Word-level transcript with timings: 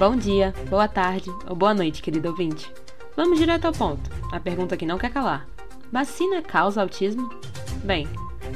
Bom 0.00 0.16
dia, 0.16 0.54
boa 0.70 0.88
tarde 0.88 1.28
ou 1.46 1.54
boa 1.54 1.74
noite, 1.74 2.00
querido 2.00 2.30
ouvinte. 2.30 2.72
Vamos 3.14 3.38
direto 3.38 3.66
ao 3.66 3.72
ponto. 3.74 4.10
A 4.32 4.40
pergunta 4.40 4.74
que 4.74 4.86
não 4.86 4.96
quer 4.96 5.12
calar: 5.12 5.46
Vacina 5.92 6.40
causa 6.40 6.80
autismo? 6.80 7.28
Bem, 7.84 8.08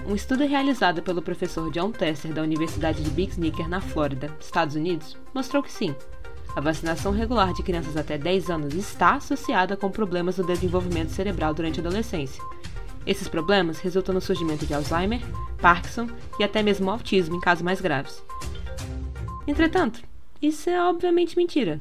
um 0.06 0.14
estudo 0.14 0.46
realizado 0.46 1.02
pelo 1.02 1.20
professor 1.20 1.70
John 1.70 1.92
Tesser 1.92 2.32
da 2.32 2.40
Universidade 2.40 3.02
de 3.02 3.10
Big 3.10 3.32
Sneaker 3.32 3.68
na 3.68 3.82
Flórida, 3.82 4.34
Estados 4.40 4.74
Unidos, 4.74 5.18
mostrou 5.34 5.62
que 5.62 5.70
sim. 5.70 5.94
A 6.56 6.62
vacinação 6.62 7.12
regular 7.12 7.52
de 7.52 7.62
crianças 7.62 7.98
até 7.98 8.16
10 8.16 8.48
anos 8.48 8.74
está 8.74 9.16
associada 9.16 9.76
com 9.76 9.90
problemas 9.90 10.38
no 10.38 10.46
desenvolvimento 10.46 11.10
cerebral 11.10 11.52
durante 11.52 11.78
a 11.78 11.82
adolescência. 11.82 12.42
Esses 13.04 13.28
problemas 13.28 13.80
resultam 13.80 14.14
no 14.14 14.20
surgimento 14.22 14.64
de 14.64 14.72
Alzheimer, 14.72 15.20
Parkinson 15.60 16.08
e 16.40 16.42
até 16.42 16.62
mesmo 16.62 16.90
autismo 16.90 17.36
em 17.36 17.40
casos 17.40 17.60
mais 17.60 17.82
graves. 17.82 18.24
Entretanto, 19.46 20.00
isso 20.46 20.68
é 20.68 20.82
obviamente 20.82 21.36
mentira. 21.36 21.80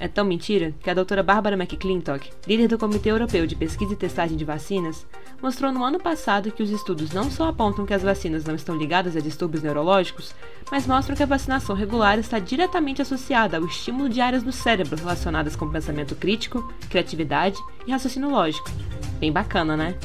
É 0.00 0.06
tão 0.06 0.24
mentira 0.24 0.72
que 0.80 0.88
a 0.88 0.94
doutora 0.94 1.24
Barbara 1.24 1.56
McClintock, 1.56 2.30
líder 2.46 2.68
do 2.68 2.78
Comitê 2.78 3.10
Europeu 3.10 3.44
de 3.48 3.56
Pesquisa 3.56 3.94
e 3.94 3.96
Testagem 3.96 4.36
de 4.36 4.44
Vacinas, 4.44 5.04
mostrou 5.42 5.72
no 5.72 5.82
ano 5.82 5.98
passado 5.98 6.52
que 6.52 6.62
os 6.62 6.70
estudos 6.70 7.10
não 7.10 7.28
só 7.28 7.48
apontam 7.48 7.84
que 7.84 7.92
as 7.92 8.04
vacinas 8.04 8.44
não 8.44 8.54
estão 8.54 8.76
ligadas 8.76 9.16
a 9.16 9.20
distúrbios 9.20 9.64
neurológicos, 9.64 10.32
mas 10.70 10.86
mostram 10.86 11.16
que 11.16 11.22
a 11.24 11.26
vacinação 11.26 11.74
regular 11.74 12.16
está 12.20 12.38
diretamente 12.38 13.02
associada 13.02 13.56
ao 13.56 13.64
estímulo 13.64 14.08
de 14.08 14.20
áreas 14.20 14.44
do 14.44 14.52
cérebro 14.52 14.96
relacionadas 14.96 15.56
com 15.56 15.68
pensamento 15.68 16.14
crítico, 16.14 16.72
criatividade 16.88 17.58
e 17.84 17.90
raciocínio 17.90 18.30
lógico. 18.30 18.70
Bem 19.18 19.32
bacana, 19.32 19.76
né? 19.76 19.98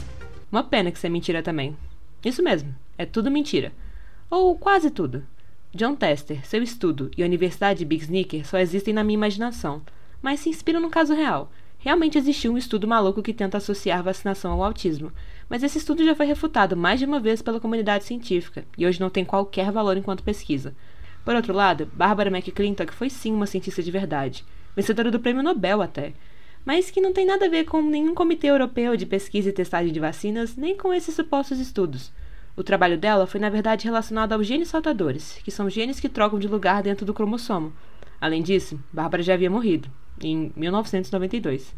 Uma 0.51 0.63
pena 0.63 0.89
que 0.89 0.97
isso 0.97 1.05
é 1.05 1.09
mentira 1.09 1.43
também. 1.43 1.77
Isso 2.25 2.41
mesmo, 2.41 2.73
é 2.97 3.05
tudo 3.05 3.29
mentira. 3.29 3.71
Ou 4.27 4.57
quase 4.57 4.89
tudo. 4.89 5.23
John 5.75 5.95
Tester, 5.95 6.45
seu 6.45 6.61
estudo 6.61 7.09
e 7.17 7.23
a 7.23 7.25
Universidade 7.25 7.79
de 7.79 7.85
Big 7.85 8.03
Sneaker 8.03 8.47
só 8.47 8.59
existem 8.59 8.93
na 8.93 9.03
minha 9.03 9.15
imaginação, 9.15 9.81
mas 10.21 10.39
se 10.39 10.49
inspiram 10.49 10.79
num 10.79 10.89
caso 10.91 11.15
real. 11.15 11.51
Realmente 11.79 12.15
existiu 12.15 12.53
um 12.53 12.57
estudo 12.59 12.87
maluco 12.87 13.23
que 13.23 13.33
tenta 13.33 13.57
associar 13.57 14.03
vacinação 14.03 14.51
ao 14.51 14.63
autismo, 14.63 15.11
mas 15.49 15.63
esse 15.63 15.79
estudo 15.79 16.05
já 16.05 16.13
foi 16.13 16.27
refutado 16.27 16.77
mais 16.77 16.99
de 16.99 17.07
uma 17.07 17.19
vez 17.19 17.41
pela 17.41 17.59
comunidade 17.59 18.03
científica 18.03 18.63
e 18.77 18.85
hoje 18.85 19.01
não 19.01 19.09
tem 19.09 19.25
qualquer 19.25 19.71
valor 19.71 19.97
enquanto 19.97 20.21
pesquisa. 20.21 20.75
Por 21.25 21.35
outro 21.35 21.53
lado, 21.53 21.89
Barbara 21.91 22.29
McClintock 22.29 22.93
foi 22.93 23.09
sim 23.09 23.33
uma 23.33 23.47
cientista 23.47 23.81
de 23.81 23.89
verdade, 23.89 24.45
vencedora 24.75 25.09
do 25.09 25.19
prêmio 25.19 25.41
Nobel 25.41 25.81
até, 25.81 26.13
mas 26.63 26.91
que 26.91 27.01
não 27.01 27.13
tem 27.13 27.25
nada 27.25 27.47
a 27.47 27.49
ver 27.49 27.63
com 27.63 27.81
nenhum 27.81 28.13
comitê 28.13 28.45
europeu 28.45 28.95
de 28.95 29.07
pesquisa 29.07 29.49
e 29.49 29.53
testagem 29.53 29.91
de 29.91 29.99
vacinas, 29.99 30.55
nem 30.55 30.77
com 30.77 30.93
esses 30.93 31.15
supostos 31.15 31.59
estudos. 31.59 32.11
O 32.55 32.63
trabalho 32.63 32.97
dela 32.97 33.25
foi, 33.25 33.39
na 33.39 33.49
verdade, 33.49 33.85
relacionado 33.85 34.33
aos 34.33 34.45
genes 34.45 34.67
saltadores, 34.67 35.39
que 35.43 35.49
são 35.49 35.69
genes 35.69 35.99
que 35.99 36.07
trocam 36.07 36.37
de 36.37 36.47
lugar 36.47 36.83
dentro 36.83 37.05
do 37.05 37.13
cromossomo. 37.13 37.73
Além 38.21 38.43
disso, 38.43 38.79
Bárbara 38.91 39.23
já 39.23 39.33
havia 39.33 39.49
morrido, 39.49 39.89
em 40.21 40.51
1992. 40.55 41.75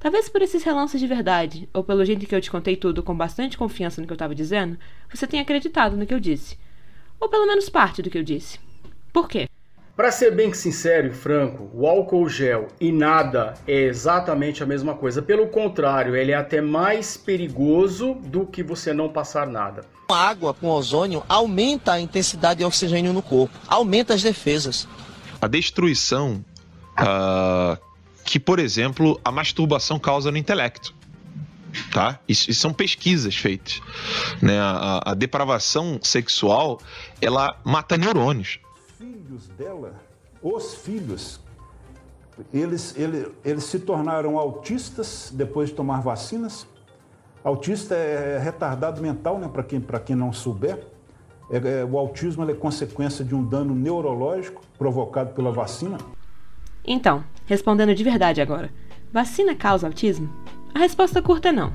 Talvez 0.00 0.28
por 0.28 0.42
esses 0.42 0.64
relances 0.64 1.00
de 1.00 1.06
verdade, 1.06 1.68
ou 1.72 1.84
pelo 1.84 2.04
jeito 2.04 2.26
que 2.26 2.34
eu 2.34 2.40
te 2.40 2.50
contei 2.50 2.74
tudo 2.74 3.04
com 3.04 3.16
bastante 3.16 3.56
confiança 3.56 4.00
no 4.00 4.06
que 4.08 4.12
eu 4.12 4.16
estava 4.16 4.34
dizendo, 4.34 4.76
você 5.08 5.24
tenha 5.24 5.42
acreditado 5.42 5.96
no 5.96 6.04
que 6.04 6.12
eu 6.12 6.18
disse. 6.18 6.58
Ou 7.20 7.28
pelo 7.28 7.46
menos 7.46 7.68
parte 7.68 8.02
do 8.02 8.10
que 8.10 8.18
eu 8.18 8.24
disse. 8.24 8.58
Por 9.12 9.28
quê? 9.28 9.48
Para 9.94 10.10
ser 10.10 10.34
bem 10.34 10.54
sincero 10.54 11.08
e 11.08 11.12
franco, 11.12 11.70
o 11.74 11.86
álcool 11.86 12.26
gel 12.26 12.68
e 12.80 12.90
nada 12.90 13.52
é 13.66 13.82
exatamente 13.82 14.62
a 14.62 14.66
mesma 14.66 14.94
coisa. 14.94 15.20
Pelo 15.20 15.48
contrário, 15.48 16.16
ele 16.16 16.32
é 16.32 16.34
até 16.34 16.62
mais 16.62 17.18
perigoso 17.18 18.14
do 18.14 18.46
que 18.46 18.62
você 18.62 18.94
não 18.94 19.10
passar 19.10 19.46
nada. 19.46 19.84
A 20.10 20.14
água 20.14 20.54
com 20.54 20.68
ozônio 20.68 21.22
aumenta 21.28 21.92
a 21.92 22.00
intensidade 22.00 22.60
de 22.60 22.64
oxigênio 22.64 23.12
no 23.12 23.20
corpo, 23.20 23.54
aumenta 23.68 24.14
as 24.14 24.22
defesas. 24.22 24.88
A 25.38 25.46
destruição 25.46 26.42
uh, 26.98 27.76
que, 28.24 28.40
por 28.40 28.58
exemplo, 28.58 29.20
a 29.22 29.30
masturbação 29.30 29.98
causa 29.98 30.30
no 30.30 30.38
intelecto. 30.38 30.94
Tá? 31.92 32.18
Isso, 32.26 32.50
isso 32.50 32.60
são 32.60 32.72
pesquisas 32.72 33.36
feitas. 33.36 33.82
Né? 34.40 34.58
A, 34.58 35.02
a 35.10 35.14
depravação 35.14 36.00
sexual 36.02 36.80
ela 37.20 37.58
mata 37.62 37.98
neurônios 37.98 38.58
filhos 39.02 39.48
dela, 39.58 39.94
os 40.40 40.74
filhos, 40.76 41.40
eles, 42.54 42.96
eles, 42.96 43.26
eles 43.44 43.64
se 43.64 43.80
tornaram 43.80 44.38
autistas 44.38 45.32
depois 45.34 45.70
de 45.70 45.74
tomar 45.74 46.00
vacinas. 46.00 46.64
Autista 47.42 47.96
é 47.96 48.38
retardado 48.38 49.02
mental, 49.02 49.40
né, 49.40 49.48
para 49.52 49.64
quem, 49.64 49.84
quem 50.04 50.14
não 50.14 50.32
souber. 50.32 50.86
É, 51.50 51.80
é, 51.80 51.84
o 51.84 51.98
autismo 51.98 52.48
é 52.48 52.54
consequência 52.54 53.24
de 53.24 53.34
um 53.34 53.44
dano 53.44 53.74
neurológico 53.74 54.62
provocado 54.78 55.34
pela 55.34 55.50
vacina. 55.50 55.98
Então, 56.86 57.24
respondendo 57.46 57.96
de 57.96 58.04
verdade 58.04 58.40
agora, 58.40 58.70
vacina 59.12 59.52
causa 59.56 59.88
autismo? 59.88 60.32
A 60.72 60.78
resposta 60.78 61.20
curta 61.20 61.48
é 61.48 61.52
não. 61.52 61.72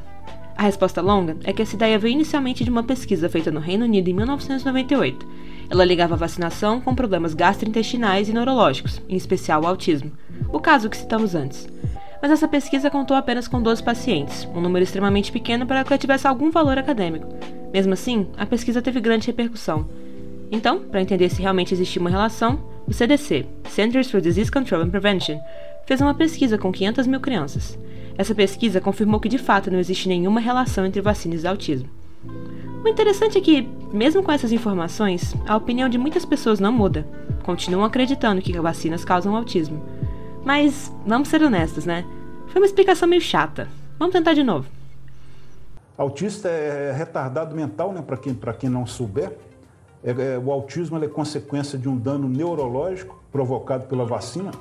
A 0.55 0.63
resposta 0.63 1.01
longa 1.01 1.35
é 1.43 1.51
que 1.51 1.61
essa 1.61 1.75
ideia 1.75 1.99
veio 1.99 2.13
inicialmente 2.13 2.63
de 2.63 2.69
uma 2.69 2.83
pesquisa 2.83 3.29
feita 3.29 3.51
no 3.51 3.59
Reino 3.59 3.83
Unido 3.83 4.09
em 4.09 4.13
1998 4.13 5.56
ela 5.69 5.85
ligava 5.85 6.15
a 6.15 6.17
vacinação 6.17 6.79
com 6.79 6.95
problemas 6.95 7.33
gastrointestinais 7.33 8.29
e 8.29 8.33
neurológicos, 8.33 9.01
em 9.07 9.15
especial 9.15 9.63
o 9.63 9.67
autismo, 9.67 10.11
o 10.51 10.59
caso 10.59 10.89
que 10.89 10.97
citamos 10.97 11.35
antes. 11.35 11.67
Mas 12.21 12.31
essa 12.31 12.47
pesquisa 12.47 12.89
contou 12.89 13.15
apenas 13.15 13.47
com 13.47 13.61
12 13.61 13.83
pacientes, 13.83 14.47
um 14.55 14.61
número 14.61 14.83
extremamente 14.83 15.31
pequeno 15.31 15.65
para 15.65 15.83
que 15.83 15.93
ela 15.93 15.99
tivesse 15.99 16.27
algum 16.27 16.49
valor 16.49 16.77
acadêmico. 16.77 17.27
Mesmo 17.71 17.93
assim, 17.93 18.27
a 18.37 18.45
pesquisa 18.45 18.81
teve 18.81 18.99
grande 18.99 19.27
repercussão. 19.27 19.85
Então, 20.51 20.79
para 20.79 21.01
entender 21.01 21.29
se 21.29 21.41
realmente 21.41 21.73
existia 21.73 22.01
uma 22.01 22.09
relação, 22.09 22.59
o 22.87 22.93
CDC, 22.93 23.45
Centers 23.69 24.09
for 24.09 24.21
Disease 24.21 24.49
Control 24.49 24.81
and 24.81 24.89
Prevention, 24.89 25.39
fez 25.85 26.01
uma 26.01 26.13
pesquisa 26.13 26.57
com 26.57 26.71
500 26.71 27.05
mil 27.05 27.19
crianças. 27.19 27.77
Essa 28.17 28.33
pesquisa 28.33 28.81
confirmou 28.81 29.19
que 29.19 29.29
de 29.29 29.37
fato 29.37 29.69
não 29.69 29.79
existe 29.79 30.07
nenhuma 30.07 30.39
relação 30.39 30.85
entre 30.85 31.01
vacinas 31.01 31.43
e 31.43 31.47
autismo. 31.47 31.89
O 32.83 32.87
interessante 32.87 33.37
é 33.37 33.41
que, 33.41 33.67
mesmo 33.91 34.21
com 34.21 34.31
essas 34.31 34.51
informações, 34.51 35.35
a 35.47 35.55
opinião 35.55 35.87
de 35.87 35.97
muitas 35.97 36.25
pessoas 36.25 36.59
não 36.59 36.71
muda. 36.71 37.07
Continuam 37.43 37.85
acreditando 37.85 38.41
que 38.41 38.59
vacinas 38.59 39.05
causam 39.05 39.35
autismo. 39.35 39.81
Mas, 40.43 40.93
vamos 41.05 41.29
ser 41.29 41.41
honestos, 41.41 41.85
né? 41.85 42.05
Foi 42.47 42.61
uma 42.61 42.65
explicação 42.65 43.07
meio 43.07 43.21
chata. 43.21 43.67
Vamos 43.99 44.13
tentar 44.13 44.33
de 44.33 44.43
novo. 44.43 44.67
Autista 45.97 46.47
é 46.47 46.91
retardado 46.91 47.55
mental, 47.55 47.91
né? 47.91 48.01
Para 48.01 48.17
quem, 48.17 48.37
quem 48.59 48.69
não 48.69 48.85
souber. 48.85 49.35
É, 50.03 50.11
é, 50.11 50.37
o 50.37 50.51
autismo 50.51 51.03
é 51.03 51.07
consequência 51.07 51.77
de 51.77 51.89
um 51.89 51.97
dano 51.97 52.29
neurológico 52.29 53.21
provocado 53.31 53.87
pela 53.87 54.05
vacina. 54.05 54.51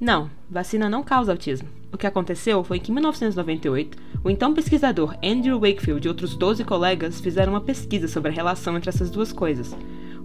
Não, 0.00 0.30
vacina 0.50 0.88
não 0.88 1.02
causa 1.02 1.32
autismo. 1.32 1.68
O 1.92 1.98
que 1.98 2.06
aconteceu 2.06 2.64
foi 2.64 2.80
que 2.80 2.90
em 2.90 2.94
1998, 2.94 3.96
o 4.24 4.30
então 4.30 4.54
pesquisador 4.54 5.14
Andrew 5.22 5.60
Wakefield 5.60 6.06
e 6.06 6.08
outros 6.08 6.34
12 6.34 6.64
colegas 6.64 7.20
fizeram 7.20 7.52
uma 7.52 7.60
pesquisa 7.60 8.08
sobre 8.08 8.30
a 8.30 8.34
relação 8.34 8.74
entre 8.74 8.88
essas 8.88 9.10
duas 9.10 9.30
coisas. 9.32 9.76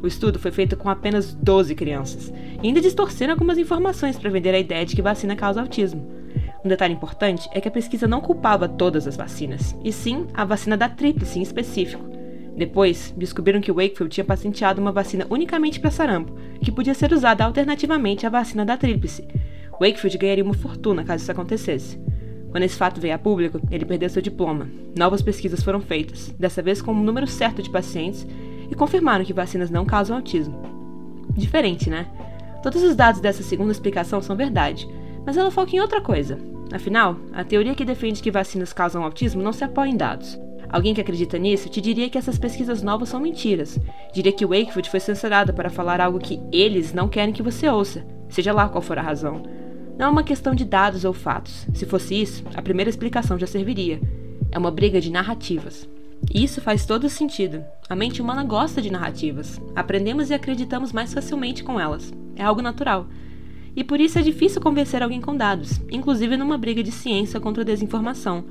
O 0.02 0.08
estudo 0.08 0.40
foi 0.40 0.52
feito 0.52 0.78
com 0.78 0.90
apenas 0.90 1.34
12 1.34 1.76
crianças, 1.76 2.34
e 2.64 2.68
ainda 2.68 2.80
distorceram 2.80 3.34
algumas 3.34 3.58
informações 3.58 4.18
para 4.18 4.30
vender 4.30 4.56
a 4.56 4.60
ideia 4.60 4.86
de 4.86 4.96
que 4.96 5.02
vacina 5.02 5.36
causa 5.36 5.60
autismo. 5.60 6.10
Um 6.64 6.70
detalhe 6.70 6.94
importante 6.94 7.50
é 7.52 7.60
que 7.60 7.68
a 7.68 7.72
pesquisa 7.72 8.08
não 8.08 8.22
culpava 8.22 8.70
todas 8.70 9.06
as 9.06 9.18
vacinas, 9.18 9.76
e 9.84 9.92
sim 9.92 10.28
a 10.34 10.46
vacina 10.46 10.78
da 10.78 10.88
tríplice 10.88 11.38
em 11.38 11.42
específico. 11.42 12.08
Depois, 12.56 13.14
descobriram 13.18 13.60
que 13.60 13.72
Wakefield 13.72 14.14
tinha 14.14 14.24
patenteado 14.24 14.80
uma 14.80 14.94
vacina 14.94 15.28
unicamente 15.30 15.80
para 15.80 15.92
sarampo, 15.92 16.34
que 16.62 16.72
podia 16.72 16.94
ser 16.94 17.12
usada 17.12 17.44
alternativamente 17.44 18.26
à 18.26 18.30
vacina 18.30 18.66
da 18.66 18.78
tríplice, 18.78 19.28
Wakefield 19.80 20.18
ganharia 20.18 20.44
uma 20.44 20.54
fortuna 20.54 21.06
caso 21.06 21.24
isso 21.24 21.32
acontecesse. 21.32 21.98
Quando 22.52 22.64
esse 22.64 22.76
fato 22.76 23.00
veio 23.00 23.16
a 23.16 23.20
público, 23.20 23.60
ele 23.70 23.86
perdeu 23.86 24.10
seu 24.10 24.22
diploma. 24.22 24.68
Novas 24.98 25.22
pesquisas 25.22 25.64
foram 25.64 25.80
feitas, 25.80 26.34
dessa 26.40 26.62
vez 26.62 26.82
com 26.82 26.92
um 26.92 27.04
número 27.04 27.28
certo 27.28 27.62
de 27.62 27.70
pacientes, 27.70 28.26
e 28.70 28.76
confirmaram 28.76 29.26
que 29.26 29.34
vacinas 29.34 29.70
não 29.70 29.86
causam 29.86 30.16
autismo. 30.16 30.60
Diferente, 31.36 31.90
né? 31.90 32.08
Todos 32.62 32.84
os 32.84 32.96
dados 32.96 33.22
dessa 33.22 33.44
segunda 33.44 33.72
explicação 33.72 34.22
são 34.22 34.36
verdade, 34.36 34.88
mas 35.26 35.38
ela 35.38 35.52
foca 35.52 35.76
em 35.76 35.80
outra 35.80 36.02
coisa. 36.02 36.40
Afinal, 36.72 37.18
a 37.34 37.44
teoria 37.44 37.74
que 37.74 37.86
defende 37.86 38.22
que 38.22 38.32
vacinas 38.32 38.74
causam 38.74 39.04
autismo 39.04 39.42
não 39.42 39.54
se 39.54 39.64
apoia 39.64 39.90
em 39.90 39.98
dados. 39.98 40.40
Alguém 40.70 40.94
que 40.94 41.02
acredita 41.02 41.38
nisso 41.40 41.68
te 41.68 41.82
diria 41.82 42.10
que 42.10 42.18
essas 42.18 42.38
pesquisas 42.38 42.84
novas 42.84 43.10
são 43.10 43.20
mentiras. 43.20 43.80
Diria 44.14 44.32
que 44.32 44.46
Wakefield 44.46 44.90
foi 44.90 45.00
censurada 45.00 45.52
para 45.52 45.70
falar 45.70 46.00
algo 46.00 46.20
que 46.20 46.40
eles 46.52 46.94
não 46.94 47.08
querem 47.08 47.34
que 47.34 47.42
você 47.42 47.68
ouça, 47.68 48.06
seja 48.30 48.54
lá 48.54 48.70
qual 48.70 48.82
for 48.82 49.00
a 49.00 49.02
razão. 49.02 49.42
Não 50.00 50.06
é 50.06 50.10
uma 50.10 50.24
questão 50.24 50.56
de 50.56 50.64
dados 50.64 51.04
ou 51.04 51.12
fatos. 51.12 51.68
Se 51.74 51.86
fosse 51.86 52.16
isso, 52.16 52.42
a 52.56 52.62
primeira 52.62 52.90
explicação 52.90 53.38
já 53.38 53.46
serviria. 53.46 54.00
É 54.50 54.58
uma 54.58 54.72
briga 54.72 55.02
de 55.02 55.12
narrativas. 55.12 55.90
E 56.34 56.42
isso 56.42 56.62
faz 56.62 56.86
todo 56.86 57.10
sentido. 57.10 57.66
A 57.90 57.98
mente 57.98 58.22
humana 58.22 58.46
gosta 58.46 58.82
de 58.82 58.90
narrativas. 58.90 59.60
Aprendemos 59.76 60.30
e 60.30 60.34
acreditamos 60.34 60.94
mais 60.94 61.14
facilmente 61.14 61.66
com 61.66 61.78
elas. 61.78 62.14
É 62.38 62.44
algo 62.44 62.62
natural. 62.62 63.08
E 63.76 63.84
por 63.84 64.00
isso 64.00 64.18
é 64.18 64.22
difícil 64.22 64.62
convencer 64.62 65.04
alguém 65.04 65.20
com 65.20 65.36
dados, 65.36 65.82
inclusive 65.92 66.38
numa 66.38 66.58
briga 66.58 66.82
de 66.82 66.94
ciência 66.94 67.38
contra 67.38 67.66
desinformação. 67.66 68.46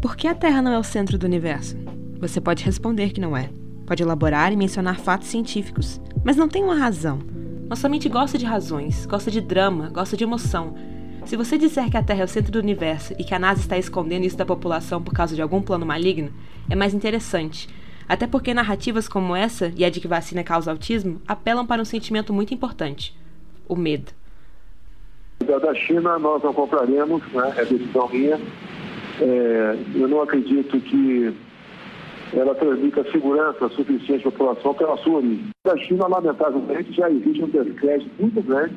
Por 0.00 0.14
que 0.14 0.28
a 0.28 0.36
Terra 0.36 0.62
não 0.62 0.70
é 0.70 0.78
o 0.78 0.84
centro 0.84 1.18
do 1.18 1.26
universo? 1.26 1.76
Você 2.20 2.40
pode 2.40 2.64
responder 2.64 3.10
que 3.10 3.20
não 3.20 3.36
é. 3.36 3.50
Pode 3.88 4.04
elaborar 4.04 4.52
e 4.52 4.56
mencionar 4.56 5.00
fatos 5.00 5.26
científicos, 5.26 6.00
mas 6.22 6.36
não 6.36 6.48
tem 6.48 6.62
uma 6.62 6.76
razão. 6.76 7.18
Nossa 7.70 7.88
mente 7.88 8.08
gosta 8.08 8.36
de 8.36 8.44
razões, 8.44 9.06
gosta 9.06 9.30
de 9.30 9.40
drama, 9.40 9.88
gosta 9.90 10.16
de 10.16 10.24
emoção. 10.24 10.74
Se 11.24 11.36
você 11.36 11.56
disser 11.56 11.88
que 11.88 11.96
a 11.96 12.02
Terra 12.02 12.22
é 12.22 12.24
o 12.24 12.28
centro 12.28 12.50
do 12.50 12.58
universo 12.58 13.14
e 13.16 13.22
que 13.22 13.32
a 13.32 13.38
NASA 13.38 13.60
está 13.60 13.78
escondendo 13.78 14.24
isso 14.24 14.36
da 14.36 14.44
população 14.44 15.00
por 15.00 15.14
causa 15.14 15.36
de 15.36 15.40
algum 15.40 15.62
plano 15.62 15.86
maligno, 15.86 16.32
é 16.68 16.74
mais 16.74 16.92
interessante. 16.92 17.68
Até 18.08 18.26
porque 18.26 18.52
narrativas 18.52 19.06
como 19.06 19.36
essa 19.36 19.72
e 19.76 19.84
a 19.84 19.88
de 19.88 20.00
que 20.00 20.08
vacina 20.08 20.42
causa 20.42 20.72
autismo 20.72 21.22
apelam 21.28 21.64
para 21.64 21.80
um 21.80 21.84
sentimento 21.84 22.32
muito 22.32 22.52
importante: 22.52 23.16
o 23.68 23.76
medo. 23.76 24.10
Da 25.38 25.72
China 25.72 26.18
nós 26.18 26.42
não 26.42 26.52
compraremos, 26.52 27.22
né? 27.32 27.54
é 27.56 27.64
decisão 27.64 28.08
minha. 28.08 28.40
É, 29.20 29.78
eu 29.94 30.08
não 30.08 30.20
acredito 30.22 30.80
que 30.80 31.32
ela 32.32 32.54
transmita 32.54 33.10
segurança 33.10 33.68
suficiente 33.70 34.26
à 34.26 34.30
população 34.30 34.74
pela 34.74 34.96
sua 34.98 35.16
origem. 35.16 35.48
Da 35.64 35.76
China, 35.78 36.06
lamentavelmente, 36.06 36.92
já 36.92 37.10
existe 37.10 37.42
um 37.42 37.48
descrédito 37.48 38.10
muito 38.18 38.42
grande 38.42 38.74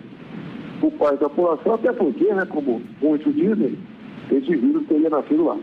por 0.79 0.91
parte 0.94 1.19
da 1.19 1.29
população, 1.29 1.75
até 1.75 1.91
porque, 1.94 2.33
né, 2.33 2.45
como 2.45 2.81
muitos 3.01 3.33
dizem, 3.35 3.77
esse 4.31 4.55
vírus 4.55 4.88
teria 4.88 5.09
nascido 5.09 5.45
lá. 5.45 5.57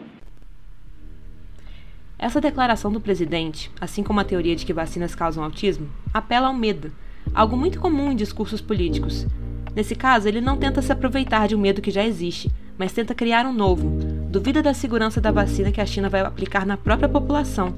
Essa 2.19 2.40
declaração 2.40 2.92
do 2.92 3.00
presidente, 3.00 3.70
assim 3.81 4.02
como 4.02 4.20
a 4.20 4.25
teoria 4.25 4.54
de 4.54 4.66
que 4.66 4.72
vacinas 4.72 5.14
causam 5.14 5.43
autismo, 5.43 5.88
apela 6.12 6.48
ao 6.48 6.54
medo, 6.54 6.93
algo 7.34 7.56
muito 7.56 7.81
comum 7.81 8.12
em 8.12 8.16
discursos 8.16 8.60
políticos. 8.60 9.26
Nesse 9.75 9.94
caso, 9.94 10.28
ele 10.28 10.40
não 10.40 10.58
tenta 10.58 10.82
se 10.82 10.93
aproveitar 10.93 11.48
de 11.48 11.54
um 11.54 11.60
medo 11.60 11.81
que 11.81 11.90
já 11.90 12.04
existe, 12.04 12.50
mas 12.76 12.93
tenta 12.93 13.14
criar 13.14 13.46
um 13.46 13.52
novo. 13.52 13.90
Duvida 14.31 14.62
da 14.62 14.73
segurança 14.73 15.21
da 15.21 15.32
vacina 15.32 15.73
que 15.73 15.81
a 15.81 15.87
China 15.87 16.09
vai 16.09 16.21
aplicar 16.21 16.65
na 16.65 16.77
própria 16.77 17.09
população. 17.09 17.75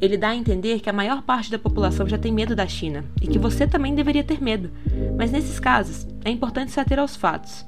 Ele 0.00 0.16
dá 0.16 0.28
a 0.28 0.36
entender 0.36 0.78
que 0.78 0.88
a 0.88 0.92
maior 0.92 1.20
parte 1.20 1.50
da 1.50 1.58
população 1.58 2.08
já 2.08 2.16
tem 2.16 2.30
medo 2.30 2.54
da 2.54 2.64
China 2.64 3.04
e 3.20 3.26
que 3.26 3.40
você 3.40 3.66
também 3.66 3.92
deveria 3.92 4.22
ter 4.22 4.40
medo. 4.40 4.70
Mas 5.18 5.32
nesses 5.32 5.58
casos, 5.58 6.06
é 6.24 6.30
importante 6.30 6.70
se 6.70 6.78
ater 6.78 7.00
aos 7.00 7.16
fatos. 7.16 7.66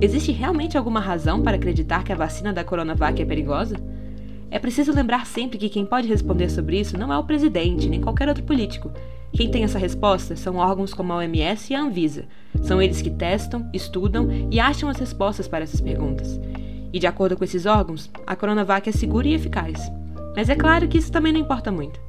Existe 0.00 0.30
realmente 0.30 0.78
alguma 0.78 1.00
razão 1.00 1.42
para 1.42 1.56
acreditar 1.56 2.04
que 2.04 2.12
a 2.12 2.16
vacina 2.16 2.52
da 2.52 2.62
Coronavac 2.62 3.20
é 3.20 3.24
perigosa? 3.24 3.74
É 4.52 4.60
preciso 4.60 4.92
lembrar 4.92 5.26
sempre 5.26 5.58
que 5.58 5.68
quem 5.68 5.84
pode 5.84 6.06
responder 6.06 6.50
sobre 6.50 6.78
isso 6.78 6.96
não 6.96 7.12
é 7.12 7.18
o 7.18 7.24
presidente, 7.24 7.88
nem 7.88 8.00
qualquer 8.00 8.28
outro 8.28 8.44
político. 8.44 8.92
Quem 9.32 9.50
tem 9.50 9.64
essa 9.64 9.80
resposta 9.80 10.36
são 10.36 10.58
órgãos 10.58 10.94
como 10.94 11.12
a 11.12 11.16
OMS 11.16 11.72
e 11.72 11.76
a 11.76 11.82
Anvisa. 11.82 12.24
São 12.62 12.80
eles 12.80 13.02
que 13.02 13.10
testam, 13.10 13.68
estudam 13.74 14.28
e 14.48 14.60
acham 14.60 14.88
as 14.88 14.96
respostas 14.96 15.48
para 15.48 15.64
essas 15.64 15.80
perguntas. 15.80 16.38
E 16.92 16.98
de 16.98 17.06
acordo 17.06 17.36
com 17.36 17.44
esses 17.44 17.66
órgãos, 17.66 18.10
a 18.26 18.34
Coronavac 18.34 18.88
é 18.88 18.92
segura 18.92 19.28
e 19.28 19.34
eficaz. 19.34 19.80
Mas 20.34 20.48
é 20.48 20.54
claro 20.54 20.88
que 20.88 20.98
isso 20.98 21.12
também 21.12 21.32
não 21.32 21.40
importa 21.40 21.70
muito. 21.70 22.00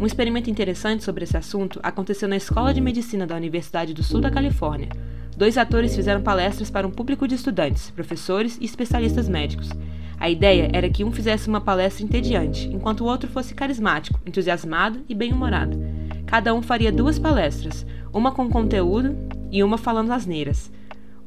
Um 0.00 0.06
experimento 0.06 0.50
interessante 0.50 1.04
sobre 1.04 1.24
esse 1.24 1.36
assunto 1.36 1.80
aconteceu 1.82 2.28
na 2.28 2.36
Escola 2.36 2.74
de 2.74 2.80
Medicina 2.80 3.26
da 3.26 3.36
Universidade 3.36 3.94
do 3.94 4.02
Sul 4.02 4.20
da 4.20 4.30
Califórnia. 4.30 4.88
Dois 5.36 5.56
atores 5.56 5.94
fizeram 5.94 6.22
palestras 6.22 6.70
para 6.70 6.86
um 6.86 6.90
público 6.90 7.26
de 7.26 7.34
estudantes, 7.34 7.90
professores 7.90 8.58
e 8.60 8.64
especialistas 8.64 9.28
médicos. 9.28 9.70
A 10.18 10.30
ideia 10.30 10.68
era 10.72 10.88
que 10.88 11.04
um 11.04 11.10
fizesse 11.10 11.48
uma 11.48 11.60
palestra 11.60 12.04
entediante, 12.04 12.68
enquanto 12.68 13.00
o 13.00 13.06
outro 13.06 13.28
fosse 13.28 13.54
carismático, 13.54 14.20
entusiasmado 14.24 15.00
e 15.08 15.14
bem-humorado. 15.14 15.78
Cada 16.26 16.54
um 16.54 16.62
faria 16.62 16.92
duas 16.92 17.18
palestras, 17.18 17.84
uma 18.12 18.32
com 18.32 18.48
conteúdo 18.48 19.16
e 19.50 19.62
uma 19.62 19.76
falando 19.76 20.12
asneiras. 20.12 20.70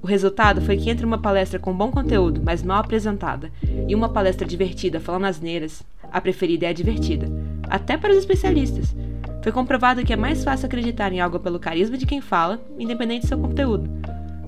O 0.01 0.07
resultado 0.07 0.61
foi 0.61 0.77
que 0.77 0.89
entre 0.89 1.05
uma 1.05 1.17
palestra 1.17 1.59
com 1.59 1.73
bom 1.73 1.91
conteúdo, 1.91 2.41
mas 2.43 2.63
mal 2.63 2.79
apresentada, 2.79 3.51
e 3.87 3.95
uma 3.95 4.09
palestra 4.09 4.47
divertida 4.47 4.99
falando 4.99 5.25
asneiras, 5.25 5.83
a 6.11 6.21
preferida 6.21 6.65
é 6.65 6.69
a 6.69 6.73
divertida, 6.73 7.27
até 7.69 7.97
para 7.97 8.11
os 8.11 8.17
especialistas. 8.17 8.95
Foi 9.43 9.51
comprovado 9.51 10.03
que 10.03 10.13
é 10.13 10.17
mais 10.17 10.43
fácil 10.43 10.65
acreditar 10.65 11.11
em 11.11 11.19
algo 11.19 11.39
pelo 11.39 11.59
carisma 11.59 11.97
de 11.97 12.05
quem 12.05 12.21
fala, 12.21 12.59
independente 12.77 13.21
do 13.21 13.27
seu 13.27 13.37
conteúdo. 13.37 13.89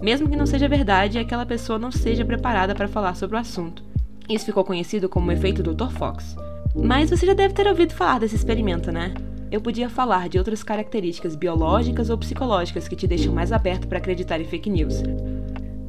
Mesmo 0.01 0.29
que 0.29 0.35
não 0.35 0.45
seja 0.45 0.67
verdade 0.67 1.17
e 1.17 1.21
aquela 1.21 1.45
pessoa 1.45 1.77
não 1.77 1.91
seja 1.91 2.23
preparada 2.23 2.73
para 2.73 2.87
falar 2.87 3.15
sobre 3.15 3.35
o 3.35 3.39
assunto. 3.39 3.83
Isso 4.29 4.45
ficou 4.45 4.63
conhecido 4.63 5.09
como 5.09 5.29
o 5.29 5.31
efeito 5.31 5.63
Dr. 5.63 5.89
Fox. 5.89 6.35
Mas 6.75 7.09
você 7.09 7.25
já 7.25 7.33
deve 7.33 7.53
ter 7.53 7.67
ouvido 7.67 7.93
falar 7.93 8.19
desse 8.19 8.35
experimento, 8.35 8.91
né? 8.91 9.13
Eu 9.51 9.59
podia 9.59 9.89
falar 9.89 10.29
de 10.29 10.37
outras 10.37 10.61
características 10.61 11.35
biológicas 11.35 12.09
ou 12.09 12.17
psicológicas 12.17 12.87
que 12.87 12.95
te 12.95 13.07
deixam 13.07 13.33
mais 13.33 13.51
aberto 13.51 13.87
para 13.87 13.97
acreditar 13.97 14.39
em 14.39 14.45
fake 14.45 14.69
news. 14.69 15.01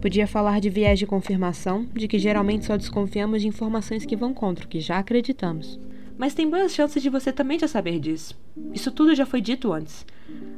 Podia 0.00 0.26
falar 0.26 0.60
de 0.60 0.70
viés 0.70 0.98
de 0.98 1.06
confirmação, 1.06 1.86
de 1.92 2.08
que 2.08 2.18
geralmente 2.18 2.64
só 2.64 2.74
desconfiamos 2.74 3.42
de 3.42 3.48
informações 3.48 4.06
que 4.06 4.16
vão 4.16 4.32
contra 4.32 4.64
o 4.64 4.68
que 4.68 4.80
já 4.80 4.98
acreditamos. 4.98 5.78
Mas 6.16 6.32
tem 6.32 6.48
boas 6.48 6.72
chances 6.72 7.02
de 7.02 7.10
você 7.10 7.30
também 7.30 7.58
já 7.58 7.68
saber 7.68 7.98
disso. 7.98 8.34
Isso 8.72 8.90
tudo 8.90 9.14
já 9.14 9.26
foi 9.26 9.42
dito 9.42 9.70
antes. 9.72 10.06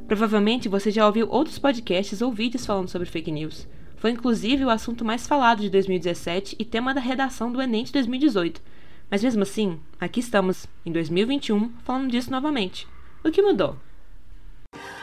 Provavelmente 0.07 0.69
você 0.69 0.89
já 0.89 1.05
ouviu 1.05 1.27
outros 1.29 1.59
podcasts 1.59 2.21
ou 2.21 2.31
vídeos 2.31 2.65
falando 2.65 2.87
sobre 2.87 3.09
fake 3.09 3.31
news. 3.31 3.67
Foi 3.97 4.11
inclusive 4.11 4.63
o 4.63 4.69
assunto 4.69 5.03
mais 5.03 5.27
falado 5.27 5.61
de 5.61 5.69
2017 5.69 6.55
e 6.57 6.63
tema 6.63 6.93
da 6.93 7.01
redação 7.01 7.51
do 7.51 7.61
Enem 7.61 7.83
de 7.83 7.91
2018. 7.91 8.61
Mas 9.11 9.23
mesmo 9.23 9.43
assim, 9.43 9.77
aqui 9.99 10.21
estamos, 10.21 10.67
em 10.85 10.91
2021, 10.91 11.69
falando 11.83 12.09
disso 12.09 12.31
novamente. 12.31 12.87
O 13.23 13.29
que 13.29 13.41
mudou? 13.41 13.75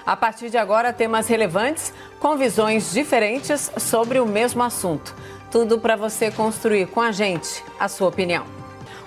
A 0.07 0.17
partir 0.17 0.51
de 0.51 0.59
agora, 0.59 0.93
temas 0.93 1.29
relevantes 1.29 1.93
com 2.19 2.37
visões 2.37 2.93
diferentes 2.93 3.71
sobre 3.77 4.19
o 4.21 4.27
mesmo 4.27 4.63
assunto. 4.63 5.15
Tudo 5.51 5.79
para 5.79 5.97
você 5.97 6.31
construir 6.31 6.87
com 6.87 7.01
a 7.01 7.13
gente 7.13 7.65
a 7.79 7.89
sua 7.89 8.09
opinião. 8.09 8.45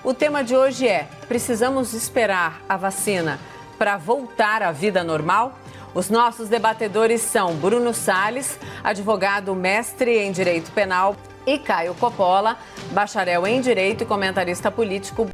O 0.03 0.13
tema 0.13 0.43
de 0.43 0.55
hoje 0.55 0.87
é: 0.87 1.07
precisamos 1.27 1.93
esperar 1.93 2.61
a 2.67 2.77
vacina 2.77 3.39
para 3.77 3.97
voltar 3.97 4.61
à 4.61 4.71
vida 4.71 5.03
normal? 5.03 5.57
Os 5.93 6.09
nossos 6.09 6.49
debatedores 6.49 7.21
são 7.21 7.55
Bruno 7.55 7.93
Sales, 7.93 8.59
advogado 8.83 9.53
mestre 9.53 10.17
em 10.17 10.31
Direito 10.31 10.71
Penal, 10.71 11.15
e 11.45 11.57
Caio 11.59 11.93
Coppola, 11.95 12.57
bacharel 12.91 13.45
em 13.45 13.61
Direito 13.61 14.03
e 14.03 14.05
comentarista 14.05 14.71
político. 14.71 15.29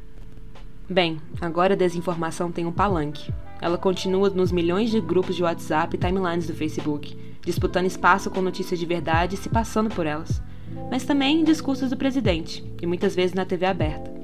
Bem, 0.90 1.22
agora 1.40 1.74
a 1.74 1.78
desinformação 1.78 2.52
tem 2.52 2.66
um 2.66 2.72
palanque. 2.72 3.32
Ela 3.62 3.78
continua 3.78 4.30
nos 4.30 4.52
milhões 4.52 4.90
de 4.90 5.02
grupos 5.02 5.36
de 5.36 5.44
WhatsApp 5.44 5.96
e 5.96 6.00
timelines 6.00 6.48
do 6.48 6.54
Facebook, 6.54 7.18
disputando 7.44 7.86
espaço 7.86 8.30
com 8.30 8.42
notícias 8.42 8.80
de 8.80 8.86
verdade 8.86 9.36
e 9.36 9.38
se 9.38 9.50
passando 9.50 9.94
por 9.94 10.06
elas. 10.06 10.42
Mas 10.90 11.04
também 11.04 11.42
em 11.42 11.44
discursos 11.44 11.90
do 11.90 11.98
presidente, 11.98 12.64
e 12.82 12.86
muitas 12.86 13.16
vezes 13.16 13.34
na 13.34 13.46
TV 13.46 13.66
aberta. 13.66 14.20